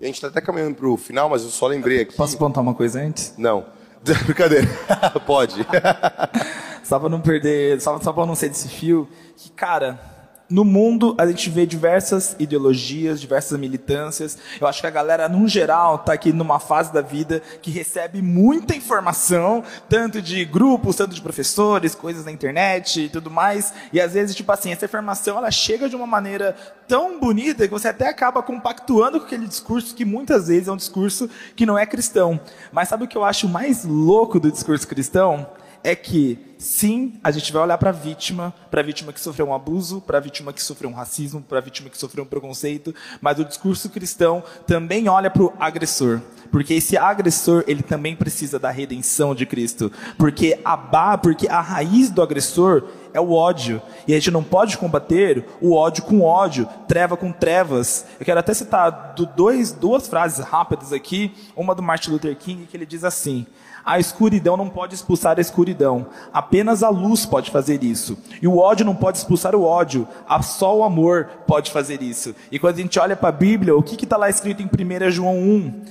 [0.00, 2.16] E a gente está até caminhando para o final, mas eu só lembrei aqui.
[2.16, 3.34] Posso apontar uma coisa antes?
[3.38, 3.66] Não.
[4.24, 4.66] Brincadeira.
[5.26, 5.66] Pode.
[6.84, 9.98] Só pra não perder, só, só pra não ser desse fio, que, cara,
[10.54, 14.38] no mundo a gente vê diversas ideologias, diversas militâncias.
[14.60, 18.22] Eu acho que a galera, num geral, tá aqui numa fase da vida que recebe
[18.22, 23.74] muita informação, tanto de grupos, tanto de professores, coisas na internet e tudo mais.
[23.92, 26.54] E às vezes, tipo assim, essa informação ela chega de uma maneira
[26.86, 30.76] tão bonita que você até acaba compactuando com aquele discurso que muitas vezes é um
[30.76, 32.38] discurso que não é cristão.
[32.70, 35.48] Mas sabe o que eu acho mais louco do discurso cristão?
[35.84, 39.48] É que sim, a gente vai olhar para a vítima, para a vítima que sofreu
[39.48, 42.26] um abuso, para a vítima que sofreu um racismo, para a vítima que sofreu um
[42.26, 48.16] preconceito, mas o discurso cristão também olha para o agressor, porque esse agressor ele também
[48.16, 53.32] precisa da redenção de Cristo, porque a ba, porque a raiz do agressor é o
[53.32, 53.80] ódio.
[54.08, 58.06] E a gente não pode combater o ódio com ódio, treva com trevas.
[58.18, 62.66] Eu quero até citar do dois, duas frases rápidas aqui, uma do Martin Luther King
[62.66, 63.46] que ele diz assim:
[63.84, 66.06] a escuridão não pode expulsar a escuridão.
[66.32, 68.16] Apenas a luz pode fazer isso.
[68.40, 70.08] E o ódio não pode expulsar o ódio.
[70.42, 72.34] Só o amor pode fazer isso.
[72.50, 75.10] E quando a gente olha para a Bíblia, o que está lá escrito em 1
[75.10, 75.82] João 1?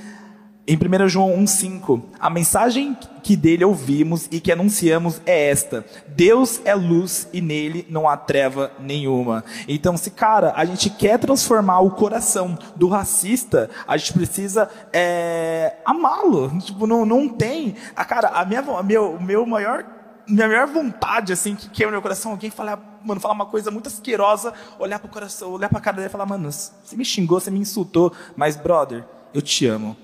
[0.66, 6.62] Em 1 João 1,5, a mensagem que dele ouvimos e que anunciamos é esta: Deus
[6.64, 9.44] é luz e nele não há treva nenhuma.
[9.68, 15.76] Então, se cara, a gente quer transformar o coração do racista, a gente precisa é,
[15.84, 16.58] amá-lo.
[16.60, 17.76] Tipo, não, não tem.
[17.94, 19.84] A cara, a minha, a meu, meu maior
[20.26, 23.88] minha maior vontade, assim, que queima meu coração, alguém falar, mano, falar uma coisa muito
[23.88, 27.52] asquerosa, olhar pro coração, olhar pra cara dele e falar, mano, você me xingou, você
[27.52, 29.04] me insultou, mas, brother,
[29.34, 29.98] eu te amo.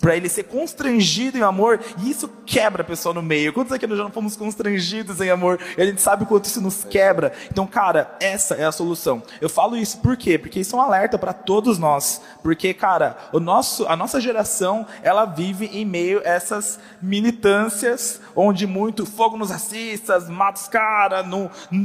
[0.00, 3.52] Para ele ser constrangido em amor, e isso quebra a pessoa no meio.
[3.52, 5.58] Quantos aqui nós já não fomos constrangidos em amor?
[5.76, 7.32] E a gente sabe o quanto isso nos quebra.
[7.50, 9.22] Então, cara, essa é a solução.
[9.40, 10.36] Eu falo isso por quê?
[10.38, 12.20] Porque isso é um alerta para todos nós.
[12.42, 18.66] Porque, cara, o nosso, a nossa geração, ela vive em meio a essas militâncias, onde
[18.66, 21.26] muito fogo nos racistas, mata os caras,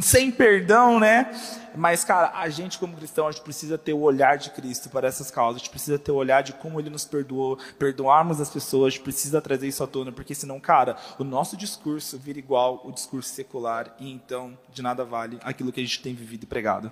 [0.02, 1.32] sem perdão, né?
[1.76, 5.08] Mas, cara, a gente como cristão, a gente precisa ter o olhar de Cristo para
[5.08, 5.56] essas causas.
[5.56, 8.88] A gente precisa ter o olhar de como Ele nos perdoou, perdoarmos as pessoas.
[8.88, 12.82] A gente precisa trazer isso à tona, porque senão, cara, o nosso discurso vira igual
[12.86, 16.48] o discurso secular e então de nada vale aquilo que a gente tem vivido e
[16.48, 16.92] pregado.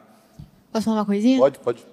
[0.71, 1.39] Posso falar uma coisinha?
[1.39, 1.85] Pode, pode.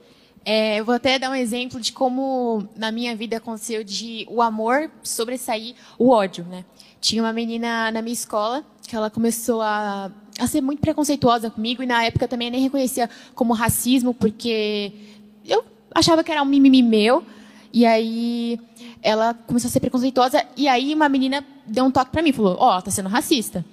[0.45, 4.41] É, eu vou até dar um exemplo de como na minha vida aconteceu de o
[4.41, 6.64] amor sobressair o ódio, né?
[7.01, 11.82] Tinha uma menina na minha escola que ela começou a, a ser muito preconceituosa comigo
[11.82, 14.93] e na época também eu nem reconhecia como racismo porque
[15.47, 15.64] eu
[15.95, 17.24] achava que era um mimimi meu
[17.72, 18.61] e aí
[19.03, 22.57] ela começou a ser preconceituosa e aí uma menina deu um toque para mim, falou:
[22.59, 23.64] "Ó, oh, tá sendo racista".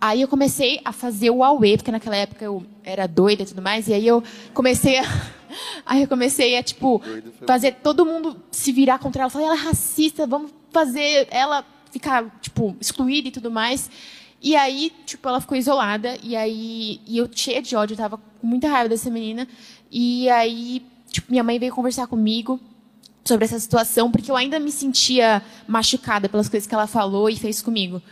[0.00, 3.62] Aí eu comecei a fazer o Aue, porque naquela época eu era doida e tudo
[3.62, 5.04] mais, e aí eu comecei a
[5.86, 7.00] Aí eu comecei a, tipo,
[7.46, 9.30] fazer todo mundo se virar contra ela.
[9.30, 13.90] Falei, ela é racista, vamos fazer ela ficar, tipo, excluída e tudo mais.
[14.44, 16.18] E aí, tipo, ela ficou isolada.
[16.22, 19.48] E aí, e eu cheia de ódio, eu tava com muita raiva dessa menina.
[19.90, 22.60] E aí, tipo, minha mãe veio conversar comigo
[23.24, 27.36] sobre essa situação, porque eu ainda me sentia machucada pelas coisas que ela falou e
[27.36, 28.02] fez comigo.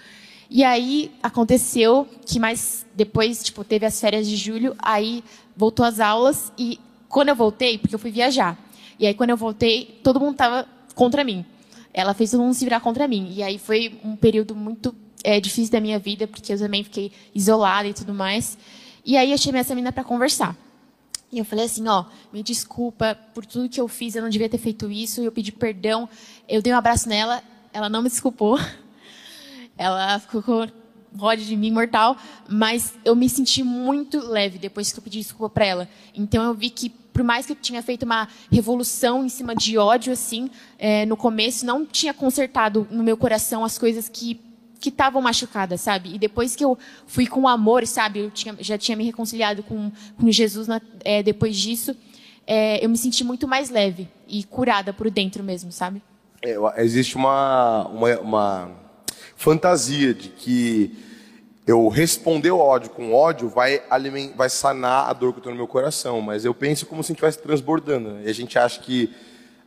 [0.48, 5.22] E aí aconteceu que mais depois, tipo, teve as férias de julho, aí
[5.54, 6.80] voltou às aulas e
[7.10, 8.58] quando eu voltei, porque eu fui viajar.
[8.98, 11.44] E aí quando eu voltei, todo mundo tava contra mim.
[11.92, 13.30] Ela fez todo mundo se virar contra mim.
[13.34, 14.94] E aí foi um período muito
[15.24, 18.58] é, difícil da minha vida, porque eu também fiquei isolada e tudo mais.
[19.04, 20.56] E aí eu chamei essa menina para conversar.
[21.30, 24.48] E eu falei assim, ó, me desculpa por tudo que eu fiz, eu não devia
[24.48, 26.08] ter feito isso, eu pedi perdão.
[26.48, 27.42] Eu dei um abraço nela,
[27.72, 28.58] ela não me desculpou.
[29.78, 30.68] Ela ficou com
[31.18, 32.16] ódio de mim mortal,
[32.48, 35.88] mas eu me senti muito leve depois que eu pedi desculpa para ela.
[36.14, 39.76] Então eu vi que por mais que eu tinha feito uma revolução em cima de
[39.78, 44.40] ódio assim, é, no começo não tinha consertado no meu coração as coisas que
[44.82, 46.12] que estavam machucadas, sabe?
[46.16, 46.76] E depois que eu
[47.06, 48.18] fui com amor, sabe?
[48.18, 51.96] Eu tinha, já tinha me reconciliado com, com Jesus na, é, depois disso.
[52.44, 56.02] É, eu me senti muito mais leve e curada por dentro mesmo, sabe?
[56.42, 58.70] É, existe uma, uma, uma
[59.36, 60.98] fantasia de que
[61.64, 65.54] eu responder o ódio com ódio vai, aliment, vai sanar a dor que eu tenho
[65.54, 68.14] no meu coração, mas eu penso como se a gente estivesse transbordando.
[68.14, 68.22] Né?
[68.26, 69.14] E a gente acha que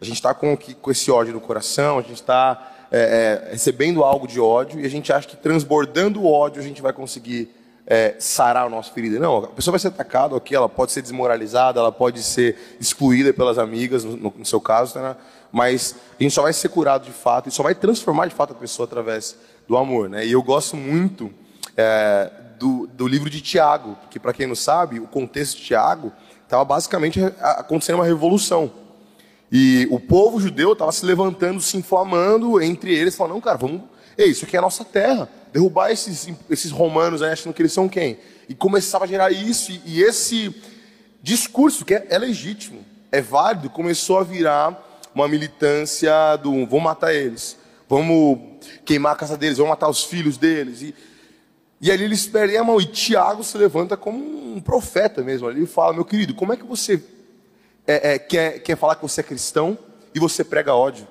[0.02, 4.06] a gente está com, com esse ódio no coração, a gente está é, é, recebendo
[4.06, 7.54] algo de ódio e a gente acha que transbordando o ódio a gente vai conseguir
[7.86, 9.20] é, sarar a nossa ferida.
[9.20, 13.34] Não, a pessoa vai ser atacada aqui, ela pode ser desmoralizada, ela pode ser excluída
[13.34, 15.14] pelas amigas, no, no seu caso, né?
[15.52, 18.54] mas a gente só vai ser curado de fato e só vai transformar de fato
[18.54, 19.36] a pessoa através
[19.68, 20.08] do amor.
[20.08, 20.26] Né?
[20.26, 21.34] E eu gosto muito
[21.76, 26.14] é, do, do livro de Tiago, porque para quem não sabe, o contexto de Tiago
[26.46, 28.72] estava basicamente acontecendo uma revolução.
[29.58, 33.84] E o povo judeu estava se levantando, se inflamando entre eles, falando, não, cara, vamos.
[34.18, 35.30] Ei, isso aqui é a nossa terra.
[35.54, 38.20] Derrubar esses, esses romanos aí achando que eles são quem?
[38.50, 40.54] E começava a gerar isso, e, e esse
[41.24, 44.78] discurso, que é, é, legítimo, é válido, começou a virar
[45.16, 47.56] uma militância do vamos matar eles,
[47.88, 48.38] vamos
[48.84, 50.82] queimar a casa deles, vamos matar os filhos deles.
[50.82, 50.94] E,
[51.80, 52.82] e ali eles perdem a mão.
[52.82, 55.48] E Tiago se levanta como um profeta mesmo.
[55.48, 57.02] Ali e fala: Meu querido, como é que você
[57.88, 59.78] é, é, quer, quer falar que você é cristão
[60.14, 61.08] e você prega ódio.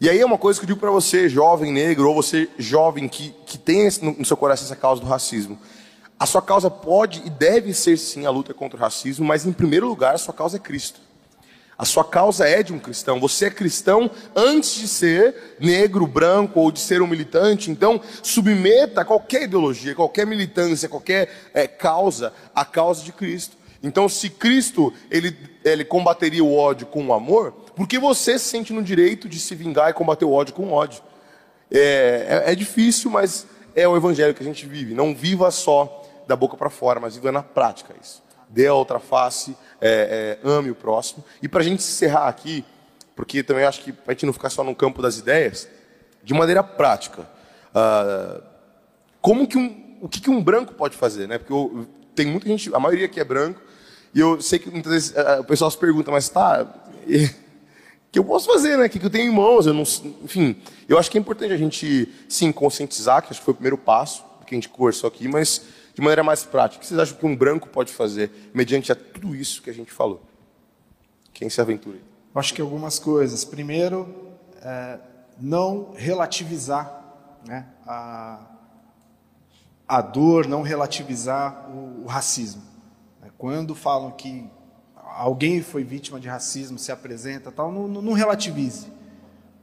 [0.00, 3.08] E aí é uma coisa que eu digo para você, jovem negro, ou você jovem
[3.08, 5.58] que, que tem no seu coração essa causa do racismo.
[6.18, 9.52] A sua causa pode e deve ser sim a luta contra o racismo, mas em
[9.52, 11.00] primeiro lugar a sua causa é Cristo.
[11.78, 13.18] A sua causa é de um cristão.
[13.18, 17.70] Você é cristão antes de ser negro, branco ou de ser um militante.
[17.70, 23.56] Então, submeta qualquer ideologia, qualquer militância, qualquer é, causa à causa de Cristo.
[23.82, 28.44] Então, se Cristo ele, ele combateria o ódio com o amor, por que você se
[28.46, 31.02] sente no direito de se vingar e combater o ódio com o ódio?
[31.70, 34.94] É, é, é difícil, mas é o evangelho que a gente vive.
[34.94, 38.22] Não viva só da boca para fora, mas viva na prática isso.
[38.48, 41.24] Dê a outra face, é, é, ame o próximo.
[41.42, 42.64] E para a gente encerrar aqui,
[43.16, 45.68] porque também acho que para a gente não ficar só no campo das ideias,
[46.22, 47.22] de maneira prática,
[47.74, 48.42] uh,
[49.20, 51.38] como que um, o que, que um branco pode fazer, né?
[51.38, 53.60] Porque eu, tem muita gente, a maioria aqui é branco,
[54.14, 57.08] e eu sei que muitas vezes uh, o pessoal se pergunta, mas tá, o
[58.12, 58.86] que eu posso fazer, né?
[58.86, 59.66] O que eu tenho em mãos?
[59.66, 59.82] Eu não,
[60.22, 60.56] enfim,
[60.88, 63.78] eu acho que é importante a gente, sim, conscientizar, que acho que foi o primeiro
[63.78, 65.62] passo que a gente conversou aqui, mas
[65.94, 68.94] de maneira mais prática, o que vocês acham que um branco pode fazer mediante a
[68.94, 70.22] tudo isso que a gente falou?
[71.32, 71.98] Quem se aventura?
[72.34, 73.44] Acho que algumas coisas.
[73.44, 74.14] Primeiro,
[74.62, 74.98] é,
[75.38, 77.02] não relativizar
[77.46, 78.40] né, a,
[79.88, 82.62] a dor, não relativizar o, o racismo.
[83.42, 84.48] Quando falam que
[84.94, 88.86] alguém foi vítima de racismo, se apresenta, tal, não, não relativize,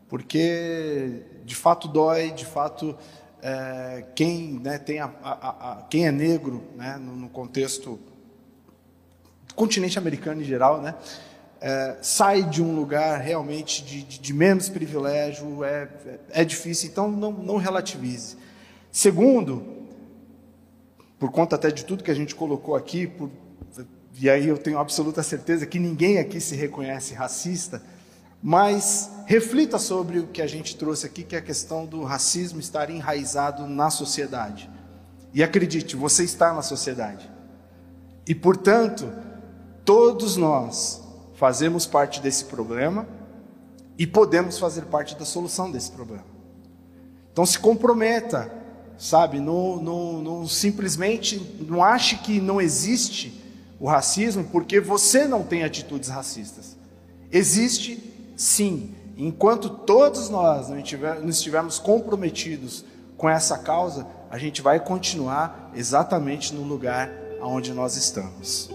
[0.09, 2.93] porque de fato dói, de fato
[3.41, 5.31] é, quem né, tem a, a,
[5.71, 7.97] a, quem é negro, né, no, no, contexto
[9.55, 10.95] continente americano em geral, né,
[11.61, 15.87] é, sai de um lugar realmente de, de, de menos privilégio, é,
[16.31, 18.35] é, difícil, então não, não relativize.
[18.91, 19.87] Segundo,
[21.17, 23.29] por conta até de tudo que a gente colocou aqui, por
[24.21, 27.81] e aí eu tenho absoluta certeza que ninguém aqui se reconhece racista,
[28.43, 32.59] mas reflita sobre o que a gente trouxe aqui, que é a questão do racismo
[32.59, 34.69] estar enraizado na sociedade.
[35.33, 37.31] E acredite, você está na sociedade.
[38.27, 39.09] E, portanto,
[39.85, 41.01] todos nós
[41.35, 43.07] fazemos parte desse problema
[43.97, 46.25] e podemos fazer parte da solução desse problema.
[47.31, 48.51] Então se comprometa,
[48.97, 49.39] sabe?
[49.39, 53.38] Não, não, não simplesmente não ache que não existe
[53.79, 56.77] o racismo porque você não tem atitudes racistas.
[57.31, 58.01] Existe
[58.35, 58.95] sim.
[59.15, 62.85] Enquanto todos nós não, estivermos comprometidos
[63.17, 67.11] com essa causa, a gente vai continuar exatamente no lugar
[67.41, 68.69] onde nós estamos.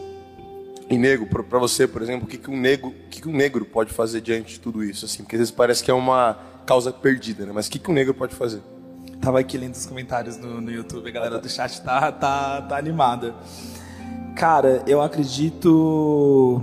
[0.89, 3.33] E negro, para você, por exemplo, o que, que um negro, o que, que um
[3.33, 5.07] negro pode fazer diante de tudo isso?
[5.07, 7.53] Assim, porque às vezes parece que é uma causa perdida, né?
[7.55, 8.61] Mas o que, que um negro pode fazer?
[9.21, 12.77] Tava aqui lendo os comentários no, no YouTube, a galera do chat tá, tá, tá
[12.77, 13.35] animada.
[14.35, 16.61] Cara, eu acredito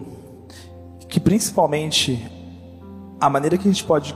[1.07, 2.29] que principalmente
[3.19, 4.13] a maneira que a gente pode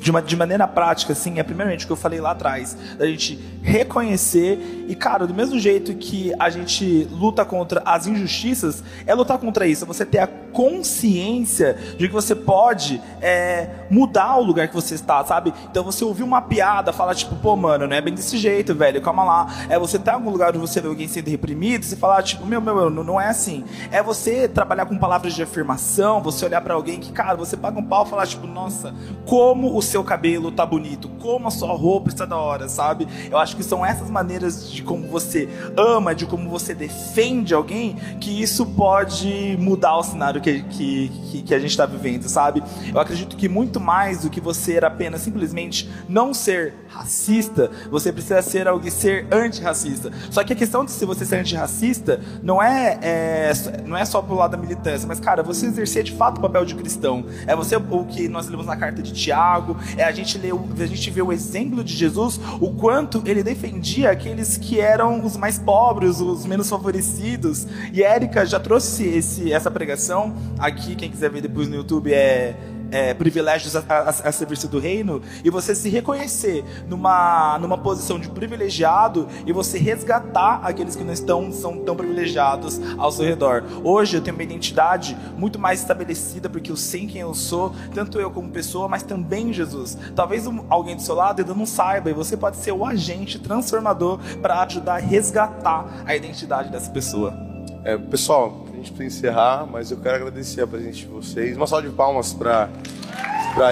[0.00, 3.06] de, uma, de maneira prática, assim, é primeiramente o que eu falei lá atrás, da
[3.06, 9.14] gente reconhecer e, cara, do mesmo jeito que a gente luta contra as injustiças, é
[9.14, 14.42] lutar contra isso, é você ter a consciência de que você pode é, mudar o
[14.42, 15.52] lugar que você está, sabe?
[15.70, 19.00] Então você ouvir uma piada, falar tipo, pô, mano, não é bem desse jeito, velho,
[19.00, 19.54] calma lá.
[19.68, 22.44] É você tá em algum lugar onde você vê alguém sendo reprimido, você falar tipo,
[22.46, 23.64] meu, meu, meu, não é assim.
[23.90, 27.78] É você trabalhar com palavras de afirmação, você olhar para alguém que, cara, você paga
[27.78, 28.94] um pau e falar tipo, nossa,
[29.26, 33.08] como o seu cabelo tá bonito, como a sua roupa está da hora, sabe?
[33.30, 37.96] Eu acho que são essas maneiras de como você ama, de como você defende alguém,
[38.20, 42.62] que isso pode mudar o cenário que, que, que a gente está vivendo, sabe?
[42.92, 48.42] Eu acredito que muito mais do que você apenas simplesmente não ser racista, você precisa
[48.42, 50.10] ser alguém ser antirracista.
[50.30, 53.52] Só que a questão de se você ser antirracista não é, é
[53.86, 56.64] não é só pro lado da militância, mas cara, você exercer de fato o papel
[56.64, 57.24] de cristão.
[57.46, 60.86] É você o que nós lemos na carta de Tiago, é a gente ler, a
[60.86, 65.58] gente vê o exemplo de Jesus, o quanto ele defendia aqueles que eram os mais
[65.58, 67.66] pobres, os menos favorecidos.
[67.92, 72.56] E Érica já trouxe esse, essa pregação aqui, quem quiser ver depois no YouTube é
[72.90, 78.18] é, privilégios a, a, a, serviço do reino e você se reconhecer numa, numa posição
[78.18, 83.64] de privilegiado e você resgatar aqueles que não estão são tão privilegiados ao seu redor.
[83.84, 88.20] Hoje eu tenho uma identidade muito mais estabelecida porque eu sei quem eu sou, tanto
[88.20, 89.96] eu como pessoa, mas também Jesus.
[90.14, 93.38] Talvez um, alguém do seu lado ainda não saiba e você pode ser o agente
[93.38, 97.49] transformador para ajudar a resgatar a identidade dessa pessoa.
[97.82, 101.56] É, pessoal, a gente precisa encerrar, mas eu quero agradecer a presença de vocês.
[101.56, 102.68] Uma salva de palmas para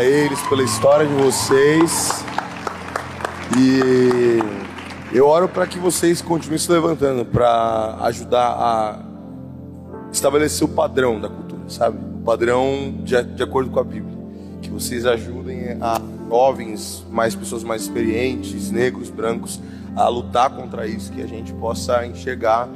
[0.03, 2.25] eles, pela história de vocês.
[3.59, 4.39] E
[5.13, 8.99] eu oro para que vocês continuem se levantando para ajudar a
[10.11, 11.99] estabelecer o padrão da cultura, sabe?
[11.99, 14.17] O padrão de, de acordo com a Bíblia.
[14.63, 16.01] Que vocês ajudem a
[16.31, 19.61] jovens, mais pessoas mais experientes, negros, brancos,
[19.95, 22.69] a lutar contra isso, que a gente possa enxergar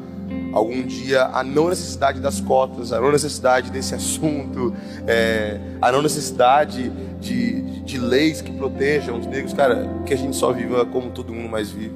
[0.53, 4.75] algum dia a não necessidade das cotas, a não necessidade desse assunto,
[5.07, 10.37] é, a não necessidade de, de, leis que protejam os negros, cara, que a gente
[10.37, 11.95] só viva como todo mundo mais vive.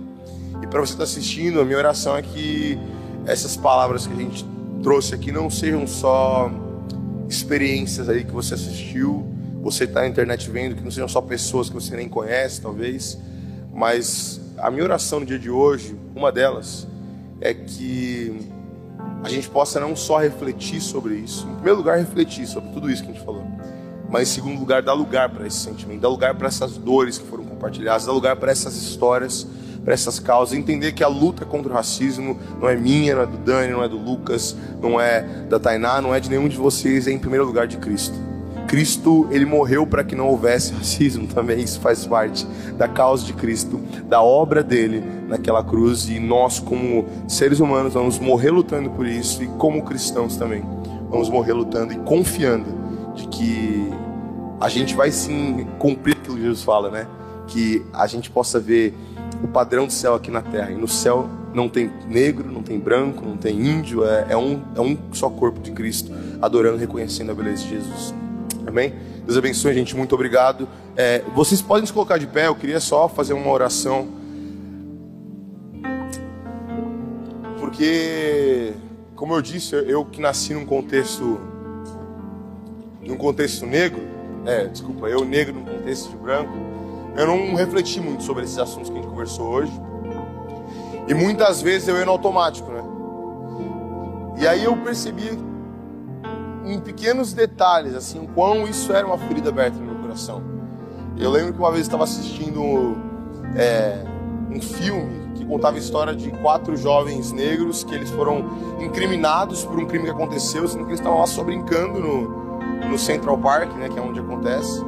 [0.63, 2.79] E para você estar tá assistindo, a minha oração é que
[3.27, 4.47] essas palavras que a gente
[4.83, 6.51] trouxe aqui não sejam só
[7.29, 9.27] experiências aí que você assistiu,
[9.61, 13.19] você está na internet vendo, que não sejam só pessoas que você nem conhece, talvez,
[13.75, 16.87] mas a minha oração no dia de hoje, uma delas,
[17.41, 18.51] é que
[19.23, 23.03] a gente possa não só refletir sobre isso, em primeiro lugar, refletir sobre tudo isso
[23.03, 23.45] que a gente falou,
[24.09, 27.27] mas em segundo lugar, dar lugar para esse sentimento, dar lugar para essas dores que
[27.27, 29.47] foram compartilhadas, dar lugar para essas histórias,
[29.85, 33.27] para essas causas, entender que a luta contra o racismo não é minha, não é
[33.27, 36.57] do Dani, não é do Lucas, não é da Tainá, não é de nenhum de
[36.57, 38.15] vocês, é em primeiro lugar de Cristo.
[38.67, 42.47] Cristo, ele morreu para que não houvesse racismo também, isso faz parte
[42.77, 48.19] da causa de Cristo, da obra dele naquela cruz e nós como seres humanos vamos
[48.19, 50.63] morrer lutando por isso e como cristãos também
[51.11, 52.67] vamos morrer lutando e confiando
[53.15, 53.91] de que
[54.61, 57.07] a gente vai sim cumprir aquilo que Jesus fala, né?
[57.47, 58.95] Que a gente possa ver
[59.43, 60.71] o padrão do céu aqui na terra.
[60.71, 64.63] E no céu não tem negro, não tem branco, não tem índio, é, é, um,
[64.75, 68.15] é um só corpo de Cristo, adorando reconhecendo a beleza de Jesus.
[68.67, 68.93] Amém?
[69.25, 69.97] Deus abençoe, gente.
[69.97, 70.69] Muito obrigado.
[70.97, 72.49] É, vocês podem se colocar de pé.
[72.49, 74.09] Eu queria só fazer uma oração.
[77.61, 78.73] Porque,
[79.15, 81.41] como eu disse, eu que nasci num contexto,
[83.03, 84.03] num contexto negro,
[84.45, 86.53] é, desculpa, eu negro num contexto de branco,
[87.17, 89.73] eu não refleti muito sobre esses assuntos que a gente conversou hoje.
[91.09, 92.83] E muitas vezes eu ia no automático, né?
[94.39, 95.31] E aí eu percebi
[96.67, 100.43] em pequenos detalhes, assim, o quão isso era uma ferida aberta no meu coração.
[101.17, 102.97] Eu lembro que uma vez estava assistindo
[103.55, 104.05] é,
[104.51, 108.45] um filme que contava a história de quatro jovens negros que eles foram
[108.81, 112.99] incriminados por um crime que aconteceu, sendo que eles estavam lá só brincando no, no
[112.99, 114.85] Central Park, né, que é onde acontece.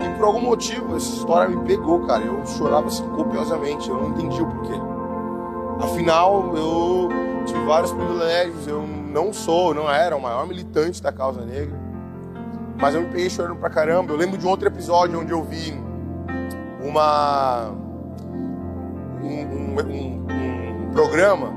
[0.00, 2.22] E por algum motivo essa história me pegou, cara.
[2.22, 4.80] Eu chorava assim copiosamente, eu não entendi o porquê.
[5.80, 7.08] Afinal, eu
[7.44, 11.76] tive vários privilégios, eu não sou, não era o maior militante da causa negra,
[12.76, 14.12] mas eu me peguei chorando pra caramba.
[14.12, 15.74] Eu lembro de um outro episódio onde eu vi
[16.80, 17.70] uma
[19.20, 20.26] um, um, um,
[20.86, 21.52] um programa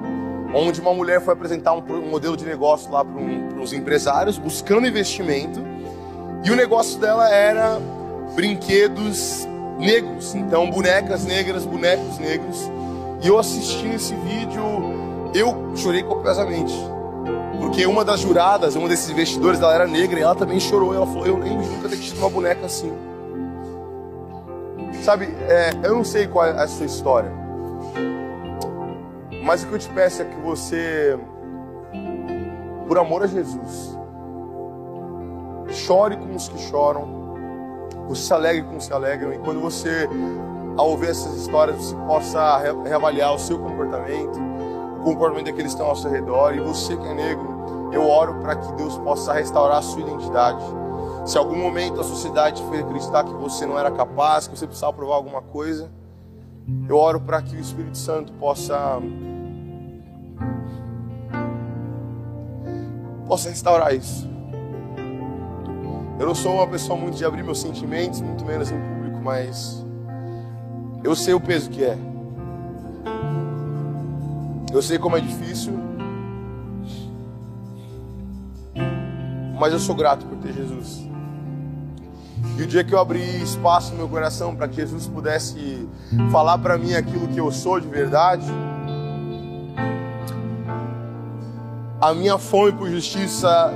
[0.55, 5.61] onde uma mulher foi apresentar um, modelo de negócio lá para uns empresários buscando investimento
[6.43, 7.79] e o negócio dela era
[8.35, 9.47] brinquedos
[9.77, 12.71] negros, então bonecas negras, bonecos negros.
[13.21, 14.63] E eu assistindo esse vídeo,
[15.35, 16.73] eu chorei copiosamente.
[17.61, 20.93] Porque uma das juradas, uma desses investidores, ela era negra e ela também chorou.
[20.93, 22.91] Ela falou: Eu de nunca ter tido uma boneca assim.
[25.03, 27.31] Sabe, é, eu não sei qual é a sua história,
[29.43, 31.17] mas o que eu te peço é que você,
[32.87, 33.97] por amor a Jesus,
[35.69, 37.07] chore com os que choram,
[38.07, 40.07] você se alegre com os que alegram, e quando você,
[40.77, 44.39] ao ouvir essas histórias, você possa reavaliar o seu comportamento,
[44.99, 47.50] o comportamento daqueles que estão ao seu redor, e você que é negro,
[47.91, 50.63] eu oro para que Deus possa restaurar a sua identidade.
[51.25, 54.93] Se algum momento a sociedade fez acreditar que você não era capaz, que você precisava
[54.93, 55.91] provar alguma coisa,
[56.87, 58.99] eu oro para que o Espírito Santo possa
[63.27, 64.29] possa restaurar isso.
[66.19, 69.85] Eu não sou uma pessoa muito de abrir meus sentimentos, muito menos em público, mas
[71.03, 71.97] Eu sei o peso que é.
[74.71, 75.90] Eu sei como é difícil.
[79.61, 81.07] Mas eu sou grato por ter Jesus.
[82.57, 85.87] E o dia que eu abri espaço no meu coração para que Jesus pudesse
[86.31, 88.47] falar para mim aquilo que eu sou de verdade,
[92.01, 93.71] a minha fome por justiça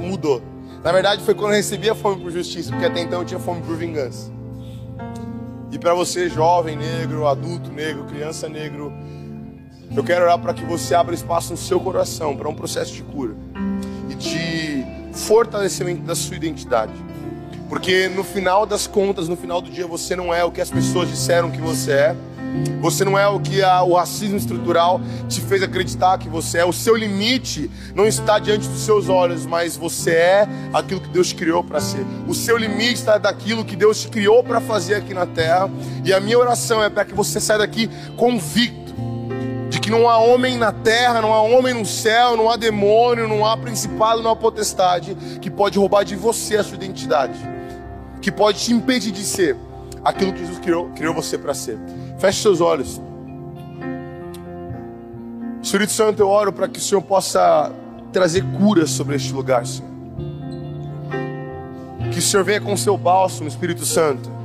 [0.00, 0.40] mudou.
[0.82, 3.38] Na verdade, foi quando eu recebi a fome por justiça, porque até então eu tinha
[3.38, 4.32] fome por vingança.
[5.70, 8.90] E para você, jovem negro, adulto negro, criança negro,
[9.94, 13.02] eu quero orar para que você abra espaço no seu coração para um processo de
[13.02, 13.36] cura
[15.28, 16.92] fortalecimento da sua identidade.
[17.68, 20.70] Porque no final das contas, no final do dia, você não é o que as
[20.70, 22.16] pessoas disseram que você é.
[22.80, 26.64] Você não é o que a, o racismo estrutural te fez acreditar que você é.
[26.64, 31.30] O seu limite não está diante dos seus olhos, mas você é aquilo que Deus
[31.34, 32.06] criou para ser.
[32.26, 35.68] O seu limite está daquilo que Deus te criou para fazer aqui na terra.
[36.06, 38.87] E a minha oração é para que você saia daqui convicto
[39.88, 43.46] que não há homem na terra, não há homem no céu, não há demônio, não
[43.46, 47.38] há principado, não há potestade que pode roubar de você a sua identidade,
[48.20, 49.56] que pode te impedir de ser
[50.04, 51.78] aquilo que Jesus criou, criou você para ser.
[52.18, 53.00] Feche seus olhos.
[55.62, 57.72] Espírito Santo, eu oro para que o Senhor possa
[58.12, 59.88] trazer cura sobre este lugar, Senhor.
[62.12, 64.37] Que o Senhor venha com o seu bálsamo, Espírito Santo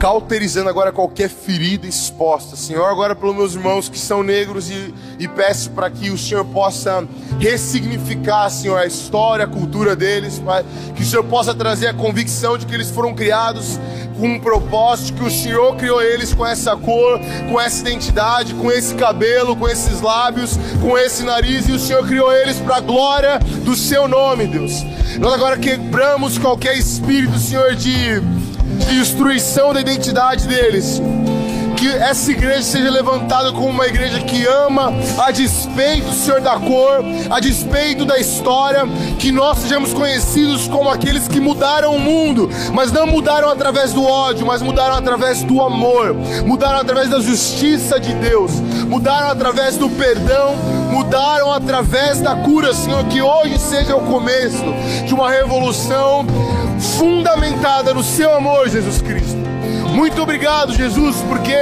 [0.00, 2.56] cauterizando agora qualquer ferida exposta.
[2.56, 6.42] Senhor, agora pelos meus irmãos que são negros e, e peço para que o Senhor
[6.46, 7.06] possa
[7.38, 10.64] ressignificar, Senhor, a história, a cultura deles, Pai.
[10.96, 13.78] Que o Senhor possa trazer a convicção de que eles foram criados
[14.18, 17.20] com um propósito, que o Senhor criou eles com essa cor,
[17.50, 22.06] com essa identidade, com esse cabelo, com esses lábios, com esse nariz, e o Senhor
[22.06, 24.82] criou eles para a glória do seu nome, Deus.
[25.18, 28.22] Nós agora quebramos qualquer espírito, Senhor, de
[28.86, 31.00] destruição da identidade deles.
[31.76, 37.02] Que essa igreja seja levantada como uma igreja que ama a despeito, Senhor, da cor,
[37.30, 38.82] a despeito da história,
[39.18, 44.04] que nós sejamos conhecidos como aqueles que mudaram o mundo, mas não mudaram através do
[44.04, 46.14] ódio, mas mudaram através do amor,
[46.44, 48.52] mudaram através da justiça de Deus,
[48.86, 50.56] mudaram através do perdão,
[50.92, 54.64] mudaram através da cura, Senhor, que hoje seja o começo
[55.06, 56.26] de uma revolução
[57.00, 59.38] fundamentada no seu amor, Jesus Cristo.
[59.94, 61.56] Muito obrigado, Jesus, porque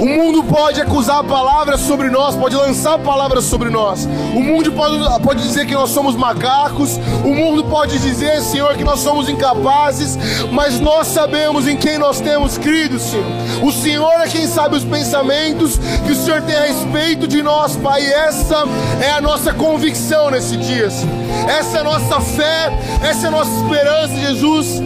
[0.00, 4.06] o mundo pode acusar palavras sobre nós, pode lançar palavras sobre nós.
[4.34, 6.98] O mundo pode, pode dizer que nós somos macacos.
[7.22, 10.16] O mundo pode dizer, Senhor, que nós somos incapazes.
[10.50, 13.26] Mas nós sabemos em quem nós temos crido, Senhor.
[13.62, 17.76] O Senhor é quem sabe os pensamentos que o Senhor tem a respeito de nós,
[17.76, 18.02] Pai.
[18.02, 18.64] E essa
[19.02, 21.14] é a nossa convicção nesse dia, Senhor.
[21.46, 22.72] Essa é a nossa fé,
[23.02, 24.80] essa é a nossa esperança, Jesus.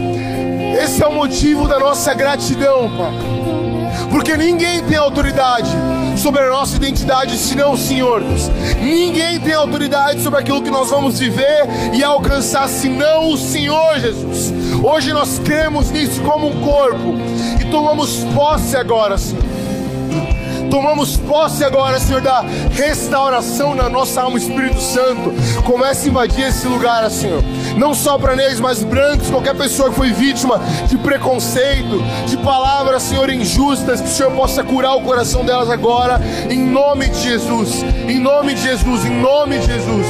[0.83, 3.64] Esse é o motivo da nossa gratidão, Pai
[4.09, 5.69] porque ninguém tem autoridade
[6.17, 8.21] sobre a nossa identidade senão o Senhor.
[8.21, 8.49] Deus.
[8.81, 14.53] Ninguém tem autoridade sobre aquilo que nós vamos viver e alcançar senão o Senhor Jesus.
[14.83, 17.15] Hoje nós cremos nisso como um corpo
[17.59, 19.43] e tomamos posse agora, Senhor.
[20.69, 25.33] Tomamos posse agora, Senhor, da restauração na nossa alma, Espírito Santo.
[25.63, 27.43] Comece a invadir esse lugar, Senhor
[27.75, 33.03] não só para negros, mas brancos, qualquer pessoa que foi vítima de preconceito, de palavras,
[33.03, 36.19] Senhor, injustas, que o Senhor possa curar o coração delas agora,
[36.49, 40.07] em nome de Jesus, em nome de Jesus, em nome de Jesus.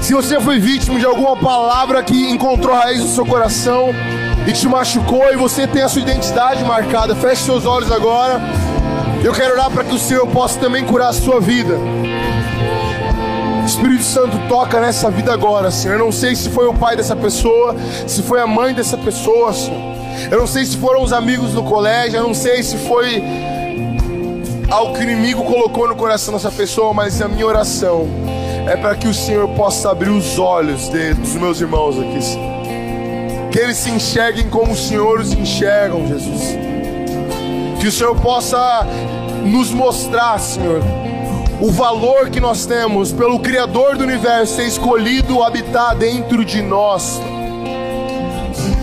[0.00, 3.88] Se você foi vítima de alguma palavra que encontrou raiz no seu coração
[4.46, 8.40] e te machucou e você tem a sua identidade marcada, feche seus olhos agora.
[9.22, 11.78] Eu quero orar para que o Senhor possa também curar a sua vida.
[13.66, 15.94] Espírito Santo toca nessa vida agora, Senhor.
[15.94, 17.74] Eu não sei se foi o pai dessa pessoa,
[18.06, 19.94] se foi a mãe dessa pessoa, Senhor.
[20.30, 23.22] Eu não sei se foram os amigos do colégio, eu não sei se foi
[24.70, 28.08] algo que o inimigo colocou no coração dessa pessoa, mas a minha oração
[28.66, 32.54] é para que o Senhor possa abrir os olhos de, dos meus irmãos aqui, Senhor.
[33.50, 36.56] Que eles se enxerguem como os Senhor os enxergam, Jesus.
[37.80, 38.86] Que o Senhor possa
[39.44, 40.80] nos mostrar, Senhor,
[41.64, 47.18] o valor que nós temos pelo Criador do universo ter escolhido habitar dentro de nós.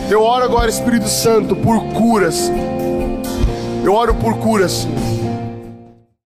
[0.09, 2.51] Eu oro agora, Espírito Santo, por curas.
[3.83, 4.87] Eu oro por curas.